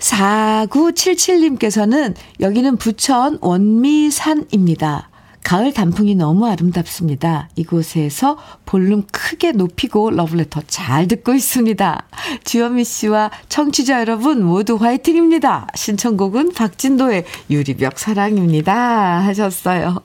4977님께서는 0.00 2.14
여기는 2.40 2.76
부천 2.76 3.38
원미산입니다. 3.40 5.08
가을 5.42 5.72
단풍이 5.72 6.14
너무 6.14 6.46
아름답습니다. 6.46 7.48
이곳에서 7.56 8.36
볼륨 8.66 9.04
크게 9.10 9.52
높이고 9.52 10.10
러브레터 10.10 10.60
잘 10.66 11.08
듣고 11.08 11.32
있습니다. 11.32 12.04
주현미 12.44 12.84
씨와 12.84 13.30
청취자 13.48 14.00
여러분 14.00 14.44
모두 14.44 14.76
화이팅입니다. 14.76 15.68
신청곡은 15.74 16.52
박진도의 16.52 17.24
유리벽 17.48 17.98
사랑입니다. 17.98 19.24
하셨어요. 19.24 20.02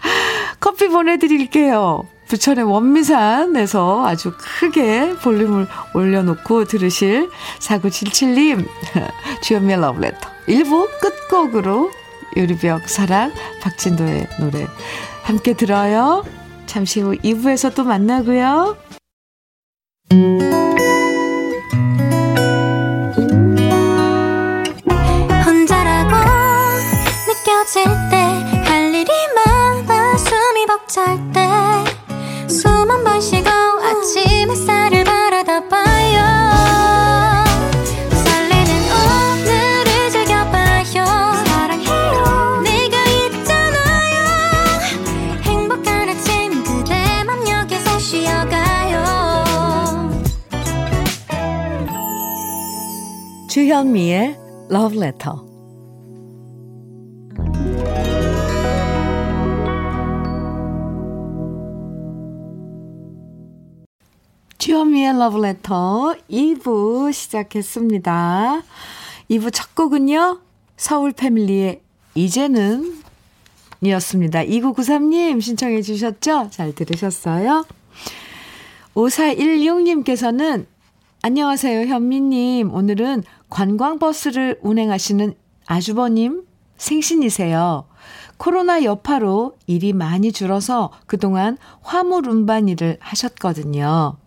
커피 0.60 0.88
보내드릴게요. 0.88 2.06
부천의 2.28 2.64
원미산에서 2.64 4.06
아주 4.06 4.32
크게 4.38 5.14
볼륨을 5.16 5.66
올려놓고 5.94 6.64
들으실 6.64 7.30
4977님 7.60 8.66
주연미의 9.42 9.80
러브레터 9.80 10.28
1부 10.48 10.88
끝곡으로 11.00 11.90
유리벽 12.36 12.88
사랑 12.88 13.32
박진도의 13.62 14.28
노래 14.40 14.66
함께 15.22 15.54
들어요. 15.54 16.24
잠시 16.66 17.00
후 17.00 17.14
2부에서 17.16 17.74
또 17.74 17.84
만나고요. 17.84 18.76
혼자라고 25.46 26.16
느껴질 27.28 28.03
주현미의 53.54 54.36
Love 54.68 54.98
Letter 54.98 55.38
주현미의 64.58 65.16
러브레터 65.16 66.16
2부 66.28 67.12
시작했습니다. 67.12 68.62
2부 69.30 69.52
첫 69.52 69.76
곡은요. 69.76 70.40
서울 70.76 71.12
패밀리의 71.12 71.80
이제는 72.16 73.02
이었습니다. 73.82 74.42
2993님 74.42 75.40
신청해 75.40 75.82
주셨죠? 75.82 76.48
잘 76.50 76.74
들으셨어요? 76.74 77.64
5416님께서는 78.96 80.73
안녕하세요, 81.26 81.86
현미님. 81.86 82.74
오늘은 82.74 83.22
관광버스를 83.48 84.58
운행하시는 84.60 85.32
아주버님 85.64 86.44
생신이세요. 86.76 87.86
코로나 88.36 88.84
여파로 88.84 89.56
일이 89.66 89.94
많이 89.94 90.32
줄어서 90.32 90.90
그동안 91.06 91.56
화물 91.80 92.28
운반 92.28 92.68
일을 92.68 92.98
하셨거든요. 93.00 94.18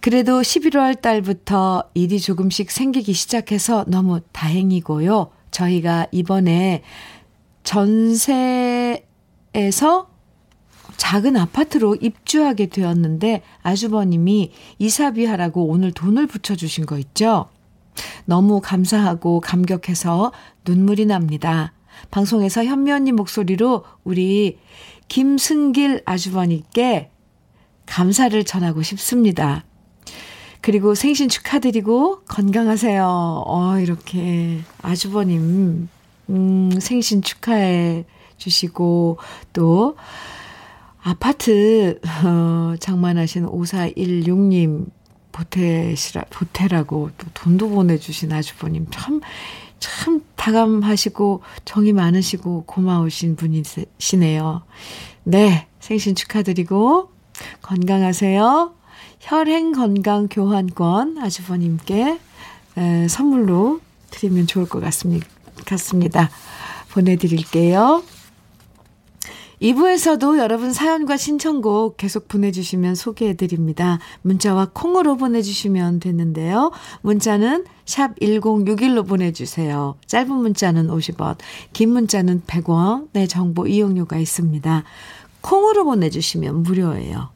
그래도 0.00 0.42
11월 0.42 1.00
달부터 1.00 1.84
일이 1.94 2.20
조금씩 2.20 2.70
생기기 2.70 3.14
시작해서 3.14 3.86
너무 3.88 4.20
다행이고요. 4.32 5.30
저희가 5.50 6.08
이번에 6.12 6.82
전세에서 7.64 9.00
작은 10.96 11.36
아파트로 11.36 11.96
입주하게 11.96 12.66
되었는데 12.66 13.42
아주버님이 13.62 14.52
이사비 14.78 15.24
하라고 15.26 15.66
오늘 15.66 15.92
돈을 15.92 16.26
붙여주신 16.26 16.86
거 16.86 16.98
있죠? 16.98 17.48
너무 18.24 18.60
감사하고 18.60 19.40
감격해서 19.40 20.32
눈물이 20.66 21.06
납니다. 21.06 21.72
방송에서 22.10 22.64
현미 22.64 22.92
언니 22.92 23.12
목소리로 23.12 23.84
우리 24.04 24.58
김승길 25.08 26.02
아주버님께 26.04 27.10
감사를 27.86 28.44
전하고 28.44 28.82
싶습니다. 28.82 29.64
그리고 30.60 30.94
생신 30.94 31.28
축하드리고 31.28 32.22
건강하세요. 32.24 33.44
어, 33.46 33.78
이렇게 33.78 34.58
아주버님, 34.82 35.88
음, 36.30 36.70
생신 36.80 37.22
축하해 37.22 38.04
주시고, 38.36 39.18
또, 39.52 39.96
아파트, 41.06 42.00
어, 42.24 42.74
장만하신 42.80 43.46
5416님, 43.46 44.86
보태시라, 45.30 46.24
보태라고 46.30 47.10
또 47.16 47.26
돈도 47.32 47.68
보내주신 47.68 48.32
아주버님 48.32 48.88
참, 48.90 49.20
참 49.78 50.24
다감하시고 50.34 51.42
정이 51.64 51.92
많으시고 51.92 52.64
고마우신 52.64 53.36
분이시네요. 53.36 54.62
네, 55.22 55.68
생신 55.78 56.16
축하드리고 56.16 57.12
건강하세요. 57.62 58.74
혈행 59.20 59.70
건강 59.70 60.26
교환권 60.26 61.18
아주버님께 61.18 62.18
에, 62.78 63.08
선물로 63.08 63.80
드리면 64.10 64.48
좋을 64.48 64.68
것 64.68 64.80
같습니다. 64.80 65.28
같습니다. 65.66 66.30
보내드릴게요. 66.90 68.02
2부에서도 69.60 70.38
여러분 70.38 70.72
사연과 70.72 71.16
신청곡 71.16 71.96
계속 71.96 72.28
보내주시면 72.28 72.94
소개해드립니다. 72.94 73.98
문자와 74.22 74.70
콩으로 74.72 75.16
보내주시면 75.16 76.00
되는데요. 76.00 76.72
문자는 77.00 77.64
샵 77.86 78.18
1061로 78.20 79.06
보내주세요. 79.06 79.96
짧은 80.06 80.30
문자는 80.30 80.88
50원, 80.88 81.36
긴 81.72 81.90
문자는 81.90 82.42
100원, 82.46 83.08
내 83.12 83.20
네, 83.20 83.26
정보 83.26 83.66
이용료가 83.66 84.18
있습니다. 84.18 84.84
콩으로 85.40 85.84
보내주시면 85.84 86.62
무료예요. 86.62 87.30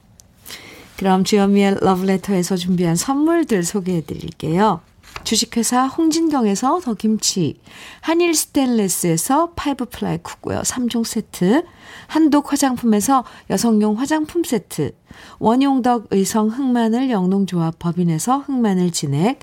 그럼 0.98 1.24
주현미의 1.24 1.78
러브레터에서 1.80 2.56
준비한 2.56 2.96
선물들 2.96 3.62
소개해 3.62 4.02
드릴게요. 4.02 4.83
주식회사 5.25 5.87
홍진경에서 5.87 6.81
더김치, 6.81 7.61
한일 8.01 8.35
스텐레스에서 8.35 9.53
five 9.55 9.87
ply 9.87 10.18
cookware 10.18 10.62
3종 10.62 11.05
세트, 11.05 11.64
한독 12.07 12.53
화장품에서 12.53 13.25
여성용 13.51 13.99
화장품 13.99 14.42
세트, 14.44 14.92
원용덕 15.38 16.09
의성 16.11 16.49
흑마늘 16.49 17.11
영농조합 17.11 17.79
법인에서 17.79 18.38
흑마늘 18.38 18.90
진액, 18.90 19.40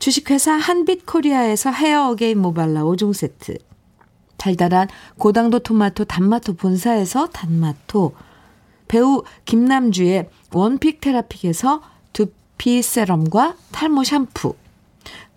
주식회사 0.00 0.52
한빛코리아에서 0.52 1.70
헤어 1.70 2.10
어게인 2.10 2.38
모발라 2.38 2.82
5종 2.82 3.14
세트, 3.14 3.56
달달한 4.36 4.88
고당도 5.18 5.60
토마토 5.60 6.04
단마토 6.04 6.54
본사에서 6.56 7.28
단마토, 7.28 8.12
배우 8.88 9.22
김남주의 9.44 10.28
one 10.52 10.73
pick 10.73 11.00
테라픽에서 11.00 11.80
두피 12.64 12.80
세럼과 12.80 13.56
탈모 13.72 14.04
샴푸, 14.04 14.54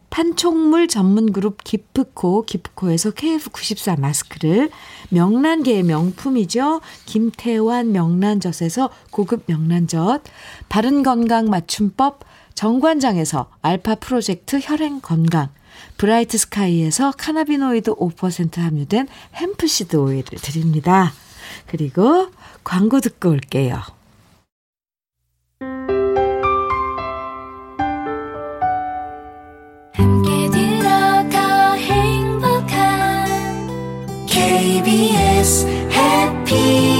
판촉물 0.10 0.88
전문 0.88 1.34
그룹 1.34 1.62
기프코, 1.62 2.44
기프코에서 2.44 3.12
KF94 3.12 4.00
마스크를 4.00 4.70
명란계의 5.10 5.84
명품이죠. 5.84 6.80
김태환 7.06 7.92
명란젓에서 7.92 8.90
고급 9.12 9.44
명란젓, 9.48 10.24
바른 10.70 11.04
건강 11.04 11.50
맞춤법 11.50 12.22
정관장에서 12.56 13.50
알파 13.62 13.96
프로젝트 13.96 14.62
혈행 14.64 15.02
건강, 15.02 15.50
브라이트 15.98 16.38
스카이에서 16.38 17.12
cannabinoid 17.12 17.96
5% 17.96 18.60
함유된 18.62 19.10
햄프시드 19.36 19.98
오일을 19.98 20.24
드립니다. 20.24 21.12
그리고 21.66 22.30
광고 22.64 23.02
듣고 23.02 23.32
올게요. 23.32 23.97
KBS 34.58 35.68
해피 35.92 36.98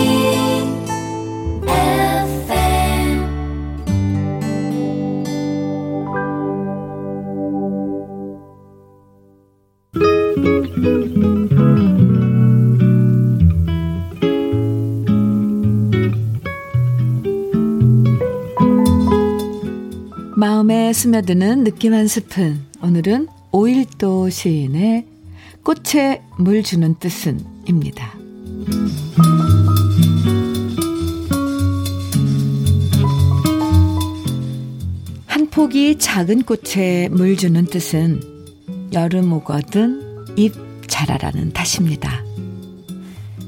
마음에 20.36 20.94
스며드는 20.94 21.64
느낌 21.64 21.96
한 21.96 22.06
스푼. 22.08 22.60
오늘은 22.84 23.28
오일도 23.52 24.30
시인의 24.30 25.17
꽃에 25.68 26.22
물 26.38 26.64
주는 26.64 26.96
뜻은 26.96 27.42
입니다. 27.66 28.14
한 35.26 35.50
폭이 35.52 35.98
작은 35.98 36.44
꽃에 36.44 37.10
물 37.10 37.36
주는 37.36 37.66
뜻은 37.66 38.22
여름 38.94 39.34
오거든 39.34 40.26
잎 40.38 40.54
자라라는 40.88 41.52
탓입니다. 41.52 42.24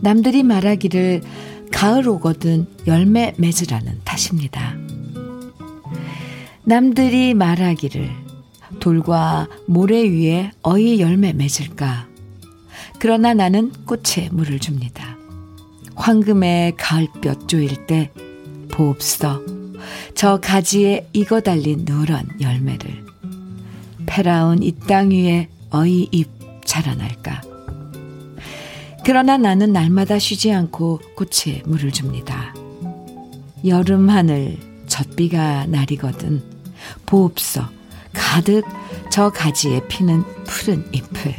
남들이 0.02 0.44
말하기를 0.44 1.22
가을 1.72 2.10
오거든 2.10 2.68
열매 2.86 3.34
맺으라는 3.38 4.02
탓입니다. 4.04 4.76
남들이 6.66 7.34
말하기를 7.34 8.10
돌과 8.82 9.48
모래 9.68 10.04
위에 10.04 10.52
어이 10.64 11.00
열매 11.00 11.32
맺을까. 11.32 12.09
그러나 13.00 13.34
나는 13.34 13.72
꽃에 13.86 14.30
물을 14.32 14.60
줍니다. 14.60 15.18
황금의 15.96 16.76
가을볕 16.78 17.48
조일 17.48 17.88
때 17.88 18.12
보옵서 18.72 19.42
저 20.16 20.40
가지에 20.40 21.10
익어 21.14 21.42
달린 21.42 21.86
누런 21.86 22.28
열매를 22.42 23.06
패라운 24.06 24.62
이 24.64 24.74
땅 24.88 25.12
위에 25.12 25.48
어이 25.72 26.10
잎 26.12 26.28
자라날까. 26.66 27.42
그러나 29.06 29.38
나는 29.38 29.72
날마다 29.72 30.20
쉬지 30.20 30.52
않고 30.52 31.00
꽃에 31.16 31.64
물을 31.66 31.92
줍니다. 31.92 32.54
여름 33.66 34.10
하늘 34.10 34.58
젖비가 34.88 35.68
날이거든 35.68 36.42
보옵소 37.06 37.62
가득 38.14 38.64
저 39.12 39.30
가지에 39.30 39.88
피는 39.88 40.24
푸른 40.46 40.86
잎을 40.92 41.34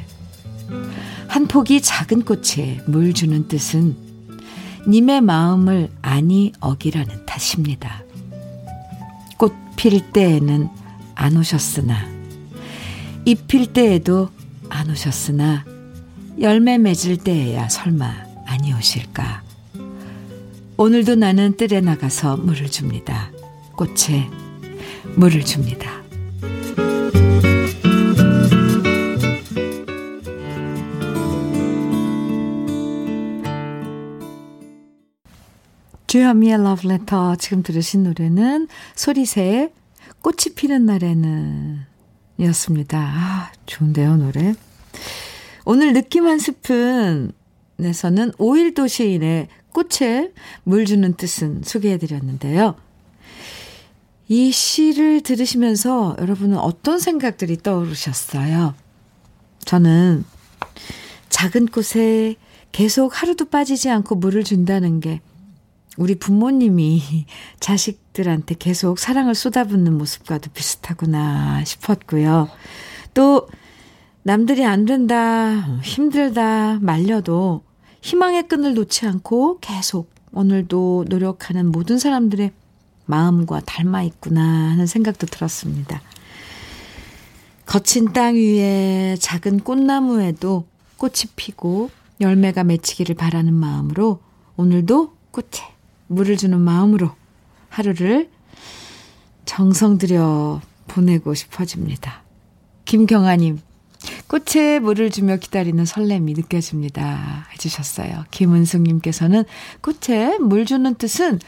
한 1.31 1.47
폭이 1.47 1.81
작은 1.81 2.25
꽃에 2.25 2.81
물 2.87 3.15
주는 3.15 3.47
뜻은 3.47 3.97
님의 4.89 5.21
마음을 5.21 5.89
아니 6.03 6.51
어기라는 6.59 7.25
탓입니다. 7.25 8.03
꽃 9.39 9.55
필 9.77 10.11
때에는 10.11 10.69
안 11.15 11.37
오셨으나 11.37 12.05
잎 13.25 13.47
필 13.47 13.73
때에도 13.73 14.31
안 14.71 14.91
오셨으나 14.91 15.65
열매 16.41 16.79
맺을 16.79 17.19
때에야 17.19 17.69
설마 17.69 18.13
아니 18.47 18.75
오실까. 18.75 19.45
오늘도 20.79 21.15
나는 21.15 21.57
뜰에 21.57 21.81
나가서 21.81 22.39
물을 22.39 22.69
줍니다. 22.69 23.31
꽃에 23.77 24.29
물을 25.15 25.45
줍니다. 25.45 26.03
주현미의 36.11 36.65
러브레터 36.65 37.37
지금 37.37 37.63
들으신 37.63 38.03
노래는 38.03 38.67
소리새의 38.97 39.73
꽃이 40.23 40.57
피는 40.57 40.85
날에는 40.85 41.83
이었습니다. 42.37 42.99
아, 42.99 43.53
좋은데요, 43.67 44.17
노래. 44.17 44.55
오늘 45.65 45.93
느낌 45.93 46.27
한 46.27 46.41
스푼 46.41 47.31
에서는 47.79 48.33
오일도 48.39 48.89
시인의 48.89 49.47
꽃에 49.69 50.33
물 50.65 50.85
주는 50.85 51.15
뜻은 51.15 51.63
소개해드렸는데요. 51.63 52.75
이 54.27 54.51
시를 54.51 55.21
들으시면서 55.21 56.17
여러분은 56.19 56.59
어떤 56.59 56.99
생각들이 56.99 57.57
떠오르셨어요? 57.59 58.75
저는 59.65 60.25
작은 61.29 61.69
꽃에 61.69 62.35
계속 62.73 63.23
하루도 63.23 63.45
빠지지 63.45 63.89
않고 63.91 64.17
물을 64.17 64.43
준다는 64.43 64.99
게 64.99 65.21
우리 65.97 66.15
부모님이 66.15 67.27
자식들한테 67.61 68.57
계속 68.59 68.99
사랑을 68.99 69.35
쏟아붓는 69.35 69.97
모습과도 69.97 70.51
비슷하구나 70.53 71.65
싶었고요. 71.65 72.49
또 73.15 73.49
남들이 74.23 74.65
안 74.65 74.85
된다, 74.85 75.61
힘들다, 75.83 76.79
말려도 76.81 77.63
희망의 78.03 78.49
끈을 78.49 78.75
놓지 78.75 79.07
않고 79.07 79.59
계속 79.61 80.11
오늘도 80.33 81.07
노력하는 81.09 81.71
모든 81.71 81.99
사람들의 81.99 82.53
마음과 83.07 83.61
닮아 83.67 84.03
있구나 84.03 84.71
하는 84.71 84.87
생각도 84.87 85.27
들었습니다. 85.27 86.01
거친 87.67 88.13
땅 88.13 88.35
위에 88.35 89.17
작은 89.19 89.61
꽃나무에도 89.61 90.67
꽃이 90.97 91.31
피고 91.37 91.91
열매가 92.21 92.65
맺히기를 92.65 93.15
바라는 93.15 93.55
마음으로 93.55 94.21
오늘도 94.57 95.13
꽃에 95.31 95.80
물을 96.11 96.37
주는 96.37 96.61
마음으로 96.61 97.13
하루를 97.69 98.29
정성 99.45 99.97
들여 99.97 100.61
보내고 100.89 101.35
싶어집니다. 101.35 102.23
김경아님, 102.85 103.61
꽃에 104.27 104.81
물을 104.81 105.11
주며 105.11 105.37
기다리는 105.37 105.85
설렘이 105.85 106.35
느껴집니다. 106.35 107.47
해주셨어요. 107.53 108.25
김은숙님께서는 108.33 109.45
꽃에 109.83 110.39
물 110.39 110.67
주는 110.67 110.97
뜻은 110.97 111.39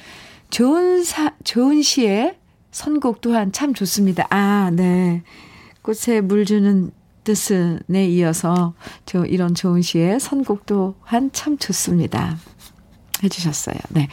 좋은 0.50 1.02
사, 1.02 1.34
좋은 1.42 1.82
시에 1.82 2.38
선곡 2.70 3.20
또한 3.20 3.50
참 3.50 3.74
좋습니다. 3.74 4.28
아, 4.30 4.70
네. 4.72 5.24
꽃에 5.82 6.20
물 6.20 6.44
주는 6.44 6.92
뜻에 7.24 7.80
이어서 7.90 8.74
저 9.06 9.24
이런 9.24 9.56
좋은 9.56 9.82
시에 9.82 10.20
선곡 10.20 10.66
또한 10.66 11.30
참 11.32 11.58
좋습니다. 11.58 12.38
해주셨어요. 13.22 13.76
네. 13.90 14.08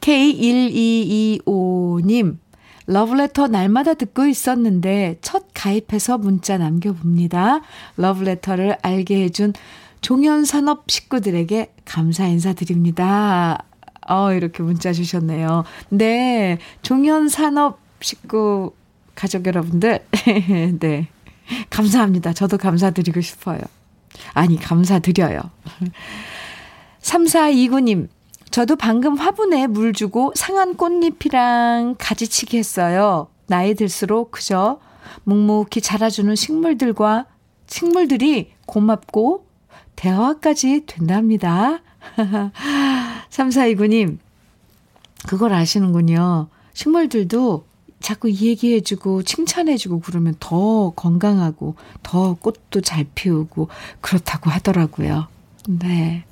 K1225님, 0.00 2.36
러브레터 2.86 3.48
날마다 3.48 3.94
듣고 3.94 4.26
있었는데 4.26 5.18
첫 5.22 5.46
가입해서 5.54 6.18
문자 6.18 6.58
남겨봅니다. 6.58 7.62
러브레터를 7.96 8.76
알게 8.82 9.22
해준 9.22 9.54
종현산업 10.00 10.90
식구들에게 10.90 11.72
감사 11.84 12.26
인사드립니다. 12.26 13.64
어, 14.08 14.32
이렇게 14.32 14.62
문자 14.62 14.92
주셨네요. 14.92 15.64
네. 15.90 16.58
종현산업 16.82 17.78
식구 18.00 18.74
가족 19.14 19.46
여러분들. 19.46 20.04
네. 20.80 21.08
감사합니다. 21.68 22.32
저도 22.32 22.58
감사드리고 22.58 23.20
싶어요. 23.20 23.60
아니, 24.32 24.58
감사드려요. 24.58 25.40
3429님, 27.02 28.08
저도 28.50 28.76
방금 28.76 29.16
화분에 29.16 29.66
물 29.66 29.92
주고 29.92 30.32
상한 30.34 30.76
꽃잎이랑 30.76 31.96
가지치기 31.98 32.58
했어요. 32.58 33.28
나이 33.46 33.74
들수록 33.74 34.32
그저 34.32 34.80
묵묵히 35.24 35.80
자라주는 35.80 36.34
식물들과 36.34 37.26
식물들이 37.66 38.52
고맙고 38.66 39.46
대화까지 39.96 40.84
된답니다. 40.86 41.80
3429님, 43.30 44.18
그걸 45.28 45.52
아시는군요. 45.52 46.48
식물들도 46.72 47.64
자꾸 48.00 48.30
얘기해주고 48.30 49.22
칭찬해주고 49.22 50.00
그러면 50.00 50.34
더 50.40 50.90
건강하고 50.90 51.74
더 52.02 52.34
꽃도 52.34 52.80
잘 52.80 53.06
피우고 53.14 53.68
그렇다고 54.00 54.50
하더라고요. 54.50 55.28
네. 55.68 56.24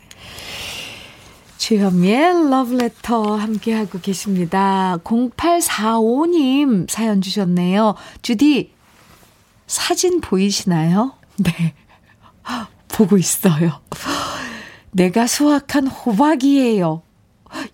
주현미의 1.59 2.51
러브레터 2.51 3.37
함께하고 3.37 3.99
계십니다. 4.01 4.97
0845님 5.05 6.88
사연 6.88 7.21
주셨네요. 7.21 7.94
주디, 8.23 8.73
사진 9.66 10.21
보이시나요? 10.21 11.12
네. 11.37 11.75
보고 12.88 13.18
있어요. 13.18 13.81
내가 14.92 15.27
수확한 15.27 15.87
호박이에요. 15.88 17.03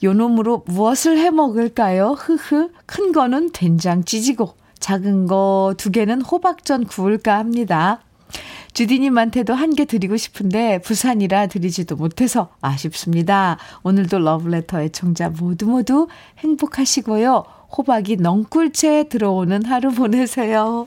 요 0.02 0.12
놈으로 0.12 0.64
무엇을 0.66 1.18
해 1.18 1.30
먹을까요? 1.30 2.12
흐흐. 2.12 2.70
큰 2.86 3.12
거는 3.12 3.52
된장 3.52 4.04
찌지고, 4.04 4.54
작은 4.80 5.26
거 5.26 5.74
두 5.78 5.90
개는 5.90 6.20
호박전 6.22 6.84
구울까 6.86 7.38
합니다. 7.38 8.00
주디님한테도 8.72 9.54
한 9.54 9.74
개 9.74 9.84
드리고 9.84 10.16
싶은데 10.16 10.78
부산이라 10.82 11.48
드리지도 11.48 11.96
못해서 11.96 12.50
아쉽습니다. 12.60 13.58
오늘도 13.82 14.18
러브레터의 14.20 14.90
청자 14.90 15.30
모두 15.30 15.66
모두 15.66 16.06
행복하시고요. 16.38 17.44
호박이 17.76 18.16
넝꿀채 18.16 19.08
들어오는 19.08 19.64
하루 19.64 19.90
보내세요. 19.90 20.86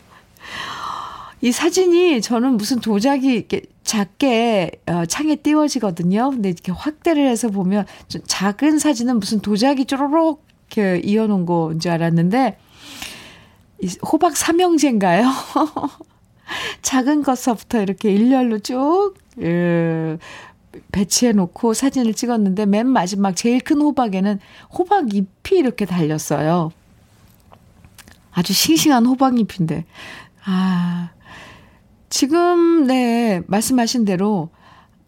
이 1.41 1.52
사진이 1.52 2.22
저는 2.22 2.58
무슨 2.58 2.80
도자기 2.80 3.34
이렇게 3.34 3.62
작게 3.84 4.72
어, 4.88 5.06
창에 5.06 5.36
띄워지거든요. 5.36 6.32
근데 6.32 6.50
이렇게 6.50 6.72
확대를 6.72 7.28
해서 7.28 7.50
보면 7.50 7.86
좀 8.08 8.22
작은 8.26 8.80
사진은 8.80 9.20
무슨 9.20 9.39
도자기 9.39 9.86
쪼로록 9.86 10.43
이렇게 10.72 11.00
이어놓은 11.06 11.45
거인 11.45 11.80
줄 11.80 11.91
알았는데 11.91 12.58
호박 14.12 14.36
삼형제인가요? 14.36 15.30
작은 16.82 17.24
것서부터 17.24 17.82
이렇게 17.82 18.12
일렬로 18.12 18.60
쭉, 18.60 19.14
예, 19.41 20.18
배치해 20.91 21.32
놓고 21.32 21.74
사진을 21.74 22.14
찍었는데 22.14 22.66
맨 22.66 22.88
마지막 22.88 23.36
제일 23.36 23.60
큰 23.60 23.82
호박에는 23.82 24.39
호박 24.78 25.14
잎이 25.14 25.60
이렇게 25.60 25.86
달렸어요. 25.86 26.72
아주 28.32 28.54
싱싱한 28.54 29.06
호박 29.06 29.39
잎인데. 29.39 29.86
아, 30.45 31.10
지금, 32.10 32.88
네, 32.88 33.41
말씀하신 33.48 34.06
대로 34.06 34.50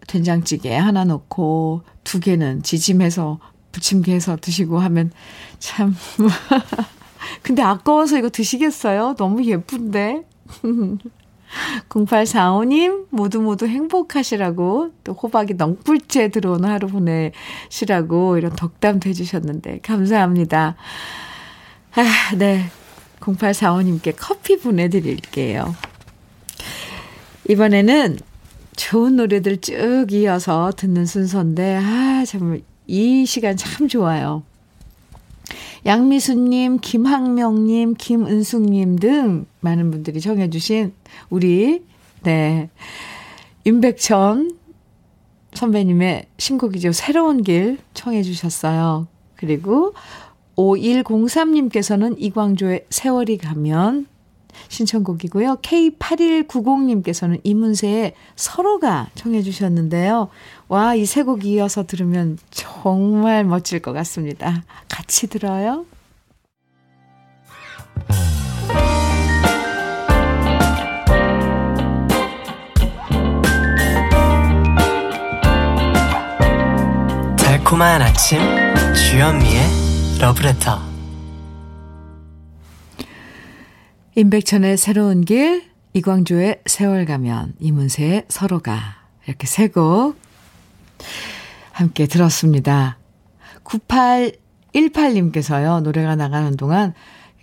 된장찌개 0.07 0.75
하나 0.75 1.05
넣고 1.05 1.83
두 2.03 2.19
개는 2.19 2.63
지짐해서 2.63 3.39
부침개 3.71 4.11
해서 4.13 4.35
드시고 4.35 4.79
하면 4.79 5.11
참. 5.59 5.95
근데 7.43 7.61
아까워서 7.61 8.17
이거 8.17 8.29
드시겠어요? 8.29 9.15
너무 9.15 9.45
예쁜데. 9.45 10.23
0845님, 11.89 13.07
모두 13.09 13.41
모두 13.41 13.67
행복하시라고, 13.67 14.91
또 15.03 15.13
호박이 15.13 15.55
넝불째 15.55 16.29
들어오는 16.29 16.69
하루 16.69 16.87
보내시라고, 16.87 18.37
이런 18.37 18.55
덕담도 18.55 19.09
해주셨는데, 19.09 19.79
감사합니다. 19.79 20.75
아, 21.95 22.35
네. 22.37 22.65
0845님께 23.19 24.15
커피 24.17 24.57
보내드릴게요. 24.59 25.75
이번에는 27.49 28.19
좋은 28.75 29.15
노래들 29.17 29.57
쭉 29.57 30.07
이어서 30.11 30.71
듣는 30.75 31.05
순서인데, 31.05 31.79
아, 31.81 32.23
정말 32.25 32.61
이 32.87 33.25
시간 33.25 33.57
참 33.57 33.87
좋아요. 33.87 34.43
양미수님, 35.85 36.79
김학명님, 36.79 37.95
김은숙님 37.95 38.97
등 38.97 39.45
많은 39.61 39.91
분들이 39.91 40.19
정해주신 40.21 40.93
우리, 41.29 41.83
네, 42.23 42.69
윤백천 43.65 44.57
선배님의 45.53 46.25
신곡이죠. 46.37 46.91
새로운 46.91 47.43
길 47.43 47.77
청해주셨어요. 47.93 49.07
그리고 49.35 49.93
5103님께서는 50.55 52.15
이광조의 52.17 52.85
세월이 52.89 53.37
가면 53.37 54.07
신청곡이고요. 54.67 55.57
K8190님께서는 55.61 57.39
이문세의 57.43 58.13
서로가 58.35 59.09
청해 59.15 59.41
주셨는데요. 59.41 60.29
와, 60.67 60.95
이 60.95 61.03
세 61.03 61.23
곡 61.23 61.45
이어서 61.45 61.85
들으면 61.85 62.37
정말 62.51 63.43
멋질 63.43 63.79
것 63.81 63.93
같습니다. 63.93 64.63
같이 64.87 65.27
들어요. 65.27 65.85
달콤한 77.37 78.01
아침 78.01 78.39
주현미의 78.93 80.19
러브레터 80.19 80.88
임백천의 84.15 84.77
새로운 84.77 85.21
길, 85.21 85.63
이광조의 85.93 86.61
세월 86.65 87.05
가면, 87.05 87.53
이문세의 87.59 88.25
서로가 88.29 88.79
이렇게 89.25 89.47
세 89.47 89.67
곡 89.67 90.15
함께 91.71 92.07
들었습니다. 92.07 92.97
9818님께서요, 93.63 95.81
노래가 95.81 96.15
나가는 96.15 96.55
동안, 96.57 96.93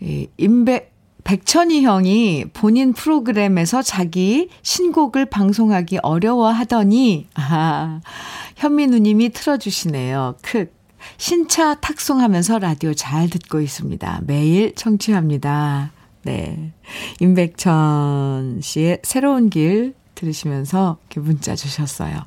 이 0.01 0.29
임백, 0.37 0.95
백천이 1.25 1.83
형이 1.83 2.45
본인 2.53 2.93
프로그램에서 2.93 3.83
자기 3.83 4.49
신곡을 4.63 5.27
방송하기 5.27 5.99
어려워 6.03 6.51
하더니, 6.51 7.27
아, 7.35 8.01
현미 8.57 8.87
누님이 8.89 9.31
틀어주시네요. 9.31 10.37
크. 10.43 10.71
신차 11.19 11.77
탁송하면서 11.77 12.59
라디오 12.59 12.93
잘 12.95 13.31
듣고 13.31 13.61
있습니다. 13.61 14.23
매일 14.27 14.75
청취합니다. 14.75 15.93
네. 16.27 16.73
임백천 17.21 18.61
씨의 18.61 18.99
새로운 19.05 19.49
길 19.49 19.95
들으시면서 20.17 20.99
이렇게 21.03 21.21
문자 21.21 21.55
주셨어요. 21.55 22.25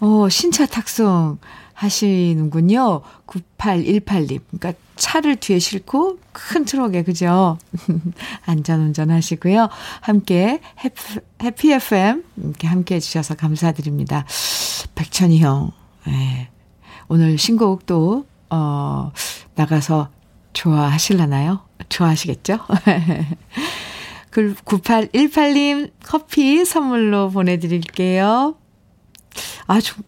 어, 0.00 0.28
신차 0.28 0.66
탁송 0.66 1.38
하시는군요. 1.72 3.00
9818님. 3.26 4.40
그러니까 4.50 4.74
차를 4.96 5.36
뒤에 5.36 5.58
싣고 5.58 6.18
큰 6.32 6.66
트럭에, 6.66 7.02
그죠? 7.02 7.56
안전 8.44 8.80
운전 8.80 9.10
하시고요. 9.10 9.70
함께 10.02 10.60
해피, 10.84 11.20
해피 11.42 11.72
FM 11.72 12.22
이렇게 12.36 12.66
함께 12.66 12.96
해주셔서 12.96 13.36
감사드립니다. 13.36 14.26
백천이 14.94 15.38
형. 15.40 15.72
네. 16.06 16.50
오늘 17.08 17.38
신곡도, 17.38 18.26
어, 18.50 19.12
나가서 19.54 20.10
좋아하실라나요? 20.52 21.69
좋아하시겠죠? 21.88 22.58
9818님 24.30 25.90
커피 26.04 26.64
선물로 26.64 27.30
보내드릴게요. 27.30 28.56
아, 29.66 29.80
좀, 29.80 30.04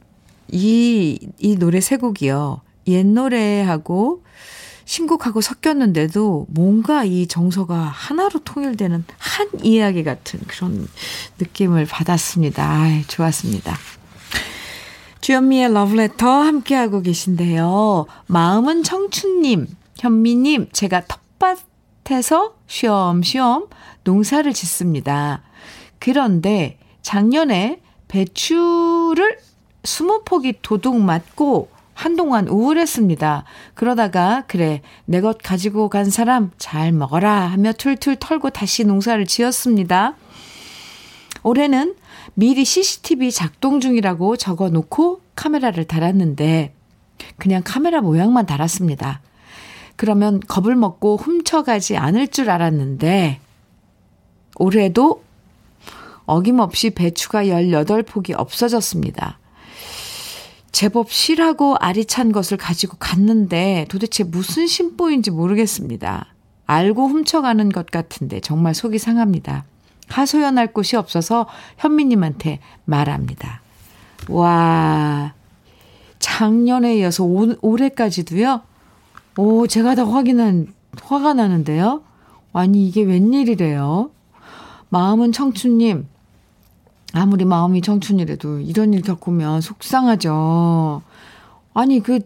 이, 0.49 1.19
이 1.39 1.57
노래 1.57 1.81
세 1.81 1.97
곡이요. 1.97 2.61
옛 2.89 3.07
노래하고 3.07 4.23
신곡하고 4.85 5.41
섞였는데도 5.41 6.47
뭔가 6.51 7.05
이 7.05 7.27
정서가 7.27 7.77
하나로 7.77 8.41
통일되는 8.41 9.05
한 9.17 9.49
이야기 9.63 10.05
같은 10.05 10.41
그런 10.47 10.87
느낌을 11.39 11.87
받았습니다. 11.87 12.65
아, 12.65 13.03
좋았습니다. 13.07 13.77
주현미의 15.21 15.73
러브레터 15.73 16.29
함께하고 16.29 17.01
계신데요. 17.01 18.07
마음은 18.27 18.83
청춘님, 18.83 19.69
현미님, 19.97 20.71
제가 20.73 21.03
텃밭에서 21.43 22.55
쉬엄쉬엄 22.69 23.69
농사를 24.05 24.53
짓습니다. 24.53 25.43
그런데 25.99 26.79
작년에 27.03 27.81
배추를 28.09 29.39
스무 29.83 30.23
포기 30.25 30.55
도둑 30.63 31.01
맞고 31.01 31.71
한동안 31.95 32.49
우울했습니다. 32.49 33.45
그러다가 33.75 34.45
그래 34.47 34.83
내 35.05 35.21
것 35.21 35.39
가지고 35.39 35.89
간 35.89 36.11
사람 36.11 36.53
잘 36.59 36.93
먹어라 36.93 37.49
하며 37.49 37.73
툴툴 37.73 38.17
털고 38.17 38.51
다시 38.51 38.85
농사를 38.85 39.25
지었습니다. 39.27 40.15
올해는 41.43 41.97
미리 42.35 42.65
CCTV 42.65 43.33
작동 43.33 43.81
중이라고 43.81 44.37
적어 44.37 44.69
놓고 44.69 45.21
카메라를 45.35 45.85
달았는데 45.85 46.75
그냥 47.37 47.63
카메라 47.65 48.01
모양만 48.01 48.47
달았습니다. 48.47 49.21
그러면 49.97 50.41
겁을 50.41 50.75
먹고 50.77 51.17
훔쳐가지 51.17 51.97
않을 51.97 52.29
줄 52.29 52.51
알았는데 52.51 53.41
올해도 54.57 55.23
어김없이 56.25 56.91
배추가 56.91 57.45
18폭이 57.45 58.35
없어졌습니다. 58.37 59.39
제법 60.71 61.11
실하고 61.11 61.77
알이 61.77 62.07
찬 62.07 62.33
것을 62.33 62.57
가지고 62.57 62.97
갔는데 62.99 63.87
도대체 63.89 64.25
무슨 64.25 64.67
심보인지 64.67 65.31
모르겠습니다. 65.31 66.27
알고 66.67 67.09
훔쳐가는 67.09 67.69
것 67.71 67.87
같은데 67.87 68.41
정말 68.41 68.75
속이 68.75 68.99
상합니다. 68.99 69.65
하소연할 70.09 70.73
곳이 70.73 70.97
없어서 70.97 71.47
현미님한테 71.79 72.61
말합니다. 72.85 73.61
와, 74.29 75.35
작년에 76.19 76.97
이어서 76.99 77.25
올, 77.25 77.59
올해까지도요? 77.61 78.63
오, 79.37 79.67
제가 79.67 79.95
다 79.95 80.07
확인한, 80.07 80.73
화가 81.03 81.35
나는데요? 81.35 82.03
아니, 82.53 82.87
이게 82.87 83.03
웬일이래요? 83.03 84.11
마음은 84.91 85.33
청춘님, 85.33 86.07
아무리 87.15 87.47
마음이 87.47 87.81
청춘이라도 87.81 88.61
이런 88.61 88.93
일 88.93 89.01
겪으면 89.01 89.63
속상하죠. 89.63 91.03
아니, 91.73 92.01
그, 92.01 92.21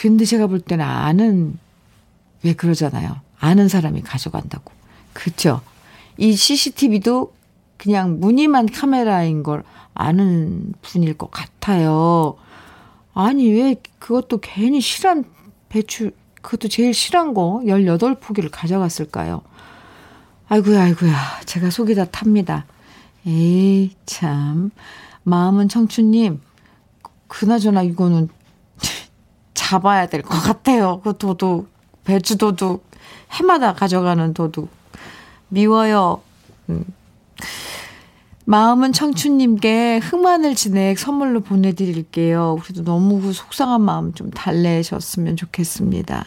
근데 0.00 0.24
제가 0.24 0.46
볼 0.46 0.60
때는 0.60 0.84
아는, 0.84 1.58
왜 2.44 2.54
그러잖아요. 2.54 3.16
아는 3.40 3.68
사람이 3.68 4.02
가져간다고. 4.02 4.72
그쵸? 5.12 5.60
이 6.18 6.36
CCTV도 6.36 7.32
그냥 7.76 8.20
무늬만 8.20 8.66
카메라인 8.66 9.42
걸 9.42 9.64
아는 9.92 10.72
분일 10.82 11.14
것 11.14 11.32
같아요. 11.32 12.36
아니, 13.12 13.50
왜 13.50 13.76
그것도 13.98 14.38
괜히 14.38 14.80
실한 14.80 15.24
배추, 15.68 16.10
그것도 16.42 16.68
제일 16.68 16.94
실한 16.94 17.34
거 17.34 17.60
18포기를 17.64 18.48
가져갔을까요? 18.50 19.42
아이고야, 20.48 20.82
아이고야. 20.84 21.40
제가 21.44 21.70
속이 21.70 21.94
다 21.94 22.04
탑니다. 22.04 22.66
에이, 23.26 23.96
참. 24.06 24.70
마음은 25.24 25.68
청춘님, 25.68 26.40
그나저나 27.28 27.82
이거는 27.82 28.28
잡아야 29.54 30.06
될 30.06 30.22
것 30.22 30.38
같아요. 30.38 31.00
그 31.02 31.16
도둑, 31.18 31.68
배추 32.04 32.36
도둑, 32.38 32.88
해마다 33.32 33.72
가져가는 33.74 34.32
도둑. 34.32 34.68
미워요. 35.48 36.22
음. 36.68 36.84
마음은 38.48 38.92
청춘님께 38.92 39.98
흑마늘 39.98 40.54
진액 40.54 41.00
선물로 41.00 41.40
보내드릴게요. 41.40 42.58
그래도 42.62 42.84
너무 42.84 43.20
그 43.20 43.32
속상한 43.32 43.80
마음 43.80 44.12
좀 44.12 44.30
달래셨으면 44.30 45.36
좋겠습니다. 45.36 46.26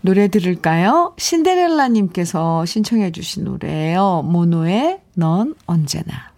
노래 0.00 0.28
들을까요? 0.28 1.12
신데렐라님께서 1.18 2.64
신청해 2.66 3.10
주신 3.10 3.42
노래예요. 3.44 4.22
모노의 4.26 5.00
넌 5.14 5.56
언제나. 5.66 6.35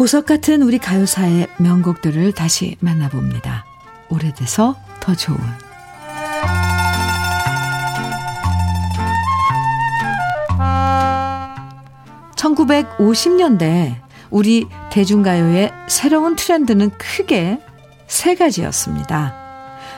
보석 0.00 0.24
같은 0.24 0.62
우리 0.62 0.78
가요사의 0.78 1.46
명곡들을 1.58 2.32
다시 2.32 2.74
만나봅니다. 2.80 3.66
오래돼서 4.08 4.74
더 4.98 5.14
좋은 5.14 5.36
1950년대 12.34 13.96
우리 14.30 14.66
대중가요의 14.90 15.70
새로운 15.86 16.34
트렌드는 16.34 16.92
크게 16.96 17.60
세 18.06 18.34
가지였습니다. 18.34 19.34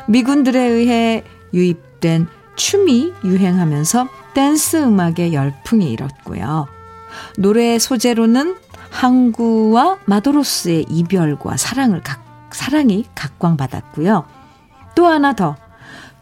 미군들에 0.09 0.61
의해 0.61 1.23
유입된 1.55 2.27
춤이 2.57 3.13
유행하면서 3.23 4.09
댄스 4.35 4.79
음악의 4.79 5.33
열풍이 5.33 5.93
일었고요. 5.93 6.67
노래 7.39 7.79
소재로는 7.79 8.57
항구와 8.93 9.99
마도로스의 10.05 10.87
이별과 10.89 11.57
사랑을 11.57 12.03
각, 12.03 12.23
사랑이 12.53 13.07
각광받았고요. 13.15 14.25
또 14.95 15.07
하나 15.07 15.35
더 15.35 15.57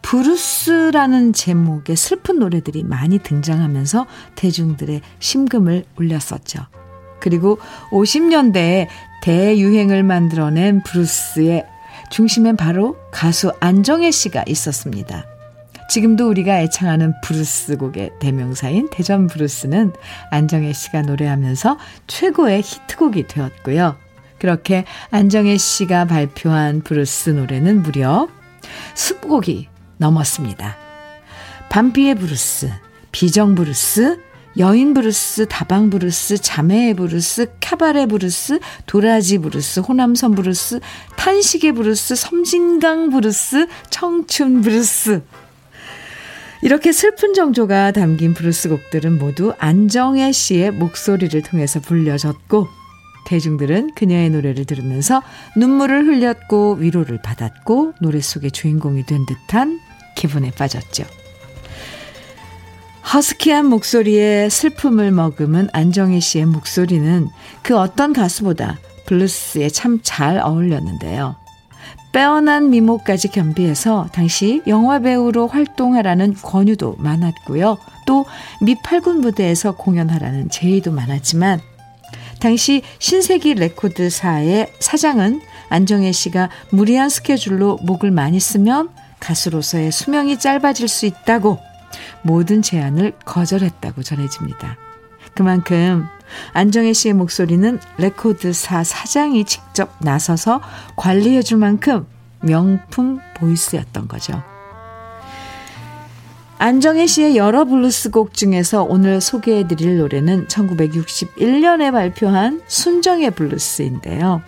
브루스라는 0.03 1.33
제목의 1.33 1.97
슬픈 1.97 2.39
노래들이 2.39 2.85
많이 2.85 3.19
등장하면서 3.19 4.07
대중들의 4.37 5.03
심금을 5.19 5.85
울렸었죠. 5.99 6.61
그리고 7.21 7.59
50년대에 7.91 8.87
대유행을 9.23 10.03
만들어낸 10.03 10.83
브루스의 10.83 11.67
중심엔 12.11 12.57
바로 12.57 12.97
가수 13.13 13.53
안정애 13.61 14.11
씨가 14.11 14.45
있었습니다. 14.47 15.30
지금도 15.91 16.29
우리가 16.29 16.61
애창하는 16.61 17.15
브루스 17.21 17.77
곡의 17.77 18.13
대명사인 18.21 18.89
대전 18.93 19.27
브루스는 19.27 19.93
안정애 20.31 20.73
씨가 20.73 21.03
노래하면서 21.03 21.79
최고의 22.07 22.63
히트곡이 22.63 23.27
되었고요. 23.27 23.97
그렇게 24.39 24.85
안정애 25.11 25.57
씨가 25.57 26.05
발표한 26.05 26.83
브루스 26.83 27.31
노래는 27.31 27.83
무려 27.83 28.29
20곡이 28.95 29.67
넘었습니다. 29.97 30.77
밤비의 31.71 32.15
브루스, 32.15 32.71
비정 33.11 33.57
브루스, 33.57 34.21
여인 34.59 34.95
브루스, 34.95 35.47
다방 35.49 35.91
브루스, 35.91 36.39
자매의 36.39 36.95
브루스, 36.95 37.55
카바레 37.61 38.07
브루스, 38.07 38.61
도라지 38.87 39.39
브루스, 39.39 39.81
호남선 39.81 40.37
브루스, 40.37 40.79
탄식의 41.17 41.73
브루스, 41.73 42.15
섬진강 42.15 43.11
브루스, 43.11 43.67
청춘 43.91 44.63
브루스, 44.63 45.23
이렇게 46.63 46.93
슬픈 46.93 47.33
정조가 47.33 47.93
담긴 47.93 48.35
브루스 48.35 48.69
곡들은 48.69 49.19
모두 49.19 49.55
안정애 49.59 50.31
씨의 50.31 50.73
목소리를 50.73 51.41
통해서 51.43 51.81
불려졌고 51.81 52.69
대중들은 53.27 53.95
그녀의 53.95 54.31
노래를 54.31 54.67
들으면서 54.67 55.23
눈물을 55.57 56.07
흘렸고 56.07 56.75
위로를 56.75 57.21
받았고 57.23 57.95
노래 58.01 58.21
속의 58.21 58.51
주인공이 58.51 59.07
된 59.07 59.25
듯한 59.25 59.81
기분에 60.17 60.51
빠졌죠. 60.51 61.05
허스키한 63.13 63.67
목소리에 63.67 64.49
슬픔을 64.51 65.11
머금은 65.13 65.69
안정애 65.73 66.21
씨의 66.21 66.47
목소리는 66.47 67.29
그 67.63 67.77
어떤 67.79 68.13
가수보다 68.13 68.79
블루스에 69.07 69.71
참 69.71 70.01
잘 70.03 70.39
어울렸는데요. 70.39 71.40
빼어난 72.13 72.71
미모까지 72.71 73.29
겸비해서 73.29 74.09
당시 74.13 74.63
영화배우로 74.67 75.47
활동하라는 75.47 76.35
권유도 76.35 76.97
많았고요. 76.99 77.79
또 78.07 78.27
미팔군 78.63 79.21
무대에서 79.21 79.73
공연하라는 79.73 80.51
제의도 80.51 80.91
많았지만 80.91 81.61
당시 82.41 82.83
신세기 82.99 83.55
레코드사의 83.55 84.73
사장은 84.81 85.41
안정애 85.69 86.11
씨가 86.11 86.51
무리한 86.71 87.09
스케줄로 87.09 87.79
목을 87.83 88.11
많이 88.11 88.41
쓰면 88.41 88.89
가수로서의 89.21 89.93
수명이 89.93 90.39
짧아질 90.39 90.89
수 90.89 91.07
있다고 91.07 91.59
모든 92.23 92.63
제안을 92.63 93.13
거절했다고 93.25 94.03
전해집니다. 94.03 94.77
그만큼 95.35 96.07
안정애 96.53 96.93
씨의 96.93 97.15
목소리는 97.15 97.79
레코드사 97.99 98.85
사장이 98.85 99.45
직접 99.45 99.91
나서서 100.01 100.61
관리해 100.97 101.43
줄 101.43 101.59
만큼 101.59 102.07
명품 102.43 103.21
voice였던 103.37 104.09
거죠. 104.09 104.43
안정애 106.59 107.07
씨의 107.07 107.37
여러 107.37 107.65
블루스 107.65 108.11
곡 108.11 108.35
중에서 108.35 108.85
오늘 108.85 109.23
소개해 109.23 109.67
드릴 109.67 109.97
노래는 109.97 110.47
1961년에 110.47 111.91
발표한 111.91 112.61
순정의 112.67 113.31
블루스인데요. 113.31 114.43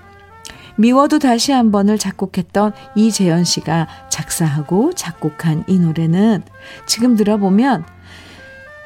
미워도 0.76 1.18
다시 1.18 1.53
한 1.53 1.72
번을 1.72 1.99
작곡했던 1.99 2.72
이재현 2.97 3.45
씨가 3.45 3.89
작사하고 4.11 4.93
작곡한 4.95 5.64
이 5.66 5.78
노래는 5.78 6.43
지금 6.87 7.16
들어보면 7.16 7.85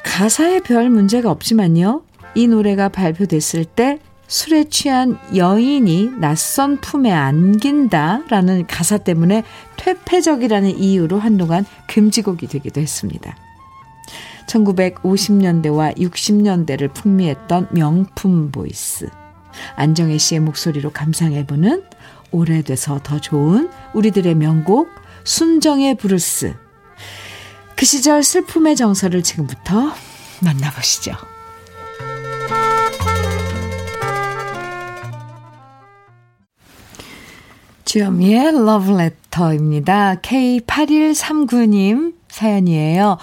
가사에 0.05 0.61
별 0.61 0.89
문제가 0.89 1.31
없지만요. 1.31 2.03
이 2.37 2.47
노래가 2.47 2.91
발표됐을 2.91 3.65
때 3.65 3.99
술에 4.29 4.65
취한 4.65 5.19
여인이 5.35 6.11
낯선 6.19 6.81
품에 6.81 7.11
안긴다라는 7.11 8.67
가사 8.67 8.99
때문에 8.99 9.43
퇴폐적이라는 9.77 10.79
이유로 10.79 11.19
한동안 11.19 11.65
금지곡이 11.89 12.47
되기도 12.47 12.81
했습니다. 12.81 13.35
1950년대와 14.49 15.97
60년대를 15.97 16.93
풍미했던 16.93 17.69
명품 17.73 18.53
voice. 18.53 19.09
안정애 19.75 20.19
씨의 20.19 20.41
목소리로 20.41 20.91
감상해보는 20.91 21.85
오래돼서 22.33 23.01
더 23.03 23.19
좋은 23.19 23.71
우리들의 23.95 24.35
명곡 24.35 24.91
순정의 25.25 25.97
브루스. 25.97 26.55
그 27.77 27.87
시절 27.87 28.23
슬픔의 28.23 28.77
정서를 28.77 29.23
지금부터 29.23 29.95
만나보시죠. 30.43 31.36
주현미의 37.87 38.65
러브레터입니다. 38.65 40.17
K8139님 40.17 42.15
사연이에요. 42.29 43.17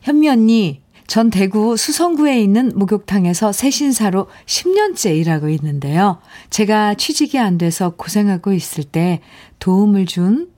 현미 0.00 0.28
언니, 0.28 0.82
전 1.06 1.30
대구 1.30 1.76
수성구에 1.76 2.40
있는 2.42 2.72
목욕탕에서 2.74 3.52
새신사로 3.52 4.26
10년째 4.44 5.16
일하고 5.16 5.48
있는데요. 5.50 6.18
제가 6.50 6.94
취직이 6.94 7.38
안 7.38 7.58
돼서 7.58 7.90
고생하고 7.90 8.52
있을 8.52 8.82
때 8.82 9.20
도움을 9.60 10.06
준 10.06 10.50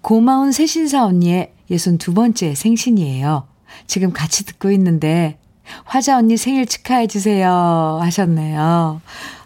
고마운 0.00 0.50
새신사 0.50 1.06
언니의 1.06 1.52
62번째 1.70 2.56
생신이에요. 2.56 3.46
지금 3.86 4.12
같이 4.12 4.44
듣고 4.44 4.72
있는데 4.72 5.38
화자 5.84 6.18
언니 6.18 6.36
생일 6.36 6.66
축하해 6.66 7.06
주세요 7.06 8.00
하셨네요. 8.02 9.00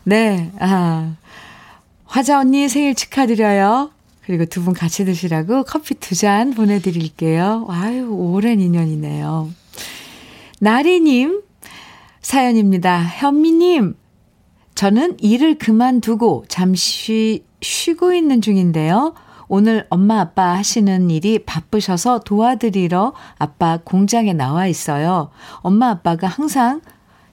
네, 0.05 0.51
아, 0.59 1.15
화자 2.11 2.41
언니 2.41 2.69
생일 2.69 2.95
축하드려요. 2.95 3.91
그리고 4.25 4.45
두 4.45 4.63
분 4.65 4.75
같이 4.75 5.05
드시라고 5.05 5.65
커피 5.65 5.95
두 5.95 6.15
잔 6.15 6.53
보내드릴게요. 6.55 7.67
아유, 7.69 8.09
오랜 8.11 8.61
인연이네요. 8.61 9.49
나리님, 10.61 11.43
사연입니다. 12.21 13.01
현미님, 13.03 13.95
저는 14.75 15.17
일을 15.21 15.59
그만두고 15.59 16.45
잠시 16.49 17.45
쉬고 17.63 18.13
있는 18.13 18.41
중인데요. 18.41 19.15
오늘 19.49 19.87
엄마 19.91 20.21
아빠 20.21 20.55
하시는 20.55 21.11
일이 21.11 21.41
바쁘셔서 21.45 22.21
도와드리러 22.21 23.15
아빠 23.39 23.79
공장에 23.83 24.33
나와 24.33 24.67
있어요. 24.67 25.31
엄마 25.57 25.91
아빠가 25.91 26.29
항상 26.29 26.81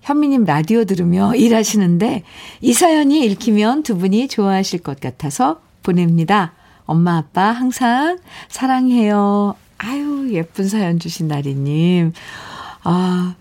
현미님 0.07 0.45
라디오 0.45 0.85
들으며 0.85 1.35
일하시는데 1.35 2.23
이 2.61 2.73
사연이 2.73 3.25
읽히면 3.25 3.83
두 3.83 3.97
분이 3.97 4.29
좋아하실 4.29 4.79
것 4.79 5.01
같아서 5.01 5.59
보냅니다. 5.83 6.53
엄마 6.85 7.17
아빠 7.17 7.51
항상 7.51 8.17
사랑해요. 8.47 9.55
아유 9.77 10.29
예쁜 10.31 10.69
사연 10.69 10.97
주신 10.97 11.27
나리님. 11.27 12.13
아 12.83 13.35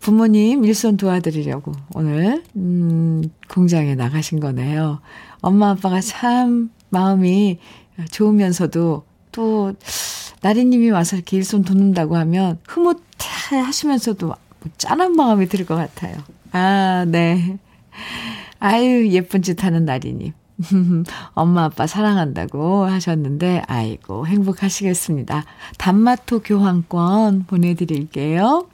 부모님 0.00 0.64
일손 0.64 0.96
도와드리려고 0.96 1.72
오늘 1.94 2.42
음, 2.56 3.22
공장에 3.48 3.94
나가신 3.94 4.40
거네요. 4.40 5.00
엄마 5.42 5.70
아빠가 5.70 6.00
참 6.00 6.70
마음이 6.90 7.60
좋으면서도 8.10 9.04
또 9.30 9.72
나리님이 10.42 10.90
와서 10.90 11.14
이렇게 11.14 11.36
일손 11.36 11.62
돕는다고 11.62 12.16
하면 12.16 12.58
흐뭇해 12.66 13.60
하시면서도 13.64 14.34
짠한 14.78 15.12
마음이 15.16 15.48
들 15.48 15.64
것 15.66 15.74
같아요. 15.76 16.16
아, 16.52 17.04
네. 17.08 17.58
아유, 18.60 19.08
예쁜 19.10 19.42
짓 19.42 19.62
하는 19.64 19.84
나리님. 19.84 20.32
엄마 21.34 21.64
아빠 21.64 21.86
사랑한다고 21.86 22.84
하셨는데 22.84 23.62
아이고 23.66 24.26
행복하시겠습니다. 24.26 25.44
단마토 25.78 26.40
교환권 26.40 27.44
보내드릴게요. 27.46 28.66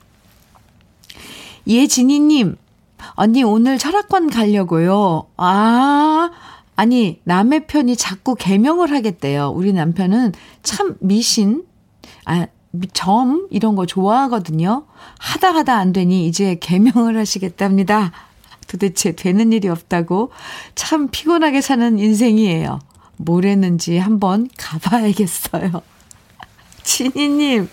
예진희님 1.67 2.55
언니 3.15 3.43
오늘 3.43 3.77
철학관 3.79 4.29
가려고요. 4.29 5.25
아, 5.37 6.29
아니, 6.75 7.19
남의 7.23 7.65
편이 7.67 7.95
자꾸 7.95 8.35
개명을 8.35 8.91
하겠대요. 8.91 9.49
우리 9.49 9.73
남편은 9.73 10.33
참 10.63 10.95
미신, 10.99 11.63
아, 12.25 12.45
점, 12.93 13.47
이런 13.49 13.75
거 13.75 13.85
좋아하거든요. 13.85 14.85
하다 15.19 15.55
하다 15.55 15.75
안 15.77 15.93
되니 15.93 16.27
이제 16.27 16.55
개명을 16.59 17.17
하시겠답니다. 17.17 18.11
도대체 18.67 19.11
되는 19.11 19.51
일이 19.51 19.67
없다고 19.67 20.31
참 20.75 21.09
피곤하게 21.11 21.59
사는 21.61 21.99
인생이에요. 21.99 22.79
뭘 23.17 23.45
했는지 23.45 23.97
한번 23.97 24.47
가봐야겠어요. 24.57 25.81
진희님, 26.83 27.69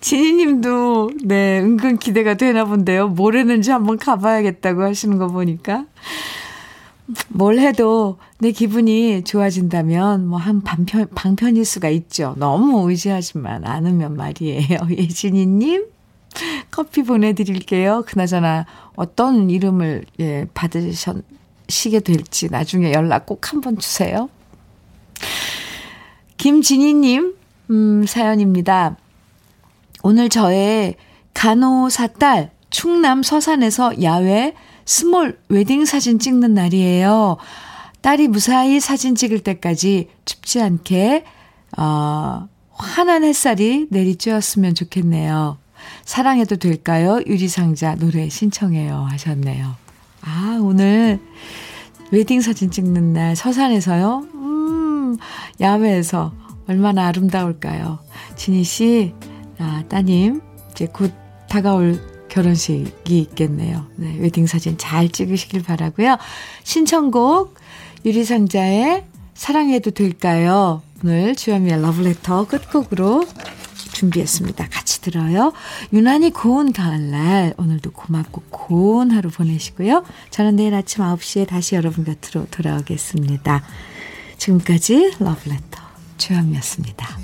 진희님도, 0.00 1.10
네, 1.24 1.60
은근 1.60 1.98
기대가 1.98 2.34
되나 2.34 2.64
본데요. 2.64 3.08
뭘 3.08 3.36
했는지 3.36 3.70
한번 3.70 3.96
가봐야겠다고 3.98 4.82
하시는 4.82 5.18
거 5.18 5.28
보니까. 5.28 5.86
뭘 7.28 7.58
해도 7.58 8.18
내 8.38 8.50
기분이 8.50 9.24
좋아진다면 9.24 10.26
뭐 10.26 10.38
한 10.38 10.62
반편, 10.62 11.06
방편일 11.14 11.64
수가 11.64 11.88
있죠. 11.90 12.34
너무 12.38 12.88
의지하지만 12.88 13.66
않으면 13.66 14.16
말이에요. 14.16 14.78
예진이님, 14.90 15.86
커피 16.70 17.02
보내드릴게요. 17.02 18.04
그나저나 18.06 18.66
어떤 18.96 19.50
이름을 19.50 20.04
예, 20.20 20.46
받으시게 20.54 22.00
될지 22.04 22.48
나중에 22.50 22.92
연락 22.92 23.26
꼭 23.26 23.52
한번 23.52 23.78
주세요. 23.78 24.28
김진희님, 26.38 27.34
음, 27.70 28.06
사연입니다. 28.06 28.96
오늘 30.02 30.28
저의 30.28 30.96
간호사 31.32 32.08
딸 32.08 32.50
충남 32.70 33.22
서산에서 33.22 34.02
야외 34.02 34.54
small 34.84 35.38
wedding 35.48 35.84
사진 35.84 36.18
찍는 36.18 36.54
날이에요. 36.54 37.36
딸이 38.00 38.28
무사히 38.28 38.80
사진 38.80 39.14
찍을 39.14 39.40
때까지 39.40 40.08
춥지 40.24 40.60
않게, 40.60 41.24
어, 41.78 42.48
환한 42.70 43.24
햇살이 43.24 43.88
내리쬐었으면 43.90 44.76
좋겠네요. 44.76 45.58
사랑해도 46.04 46.56
될까요? 46.56 47.20
유리상자 47.26 47.94
노래 47.94 48.28
신청해요. 48.28 49.06
하셨네요. 49.10 49.74
아, 50.22 50.58
오늘 50.60 51.20
웨딩 52.10 52.40
사진 52.40 52.70
찍는 52.70 53.12
날 53.12 53.36
서산에서요? 53.36 54.26
음, 54.34 55.16
야외에서 55.60 56.32
얼마나 56.66 57.06
아름다울까요? 57.06 57.98
진희 58.36 58.64
씨, 58.64 59.14
아, 59.58 59.82
따님, 59.88 60.40
이제 60.70 60.86
곧 60.86 61.12
다가올 61.48 62.13
결혼식이 62.34 63.20
있겠네요. 63.20 63.86
네, 63.94 64.16
웨딩 64.18 64.46
사진 64.48 64.76
잘 64.76 65.08
찍으시길 65.08 65.62
바라고요. 65.62 66.18
신청곡 66.64 67.54
유리상자의 68.04 69.04
사랑해도 69.34 69.92
될까요? 69.92 70.82
오늘 71.02 71.36
주현미의 71.36 71.80
러브레터 71.80 72.48
끝곡으로 72.48 73.24
준비했습니다. 73.92 74.68
같이 74.68 75.00
들어요. 75.00 75.52
유난히 75.92 76.30
고운 76.30 76.72
가을날 76.72 77.54
오늘도 77.56 77.92
고맙고 77.92 78.42
고운 78.50 79.12
하루 79.12 79.30
보내시고요. 79.30 80.02
저는 80.30 80.56
내일 80.56 80.74
아침 80.74 81.04
9시에 81.04 81.46
다시 81.46 81.76
여러분 81.76 82.04
곁으로 82.04 82.46
돌아오겠습니다. 82.50 83.62
지금까지 84.38 85.14
러브레터 85.20 85.80
주현미였습니다. 86.18 87.16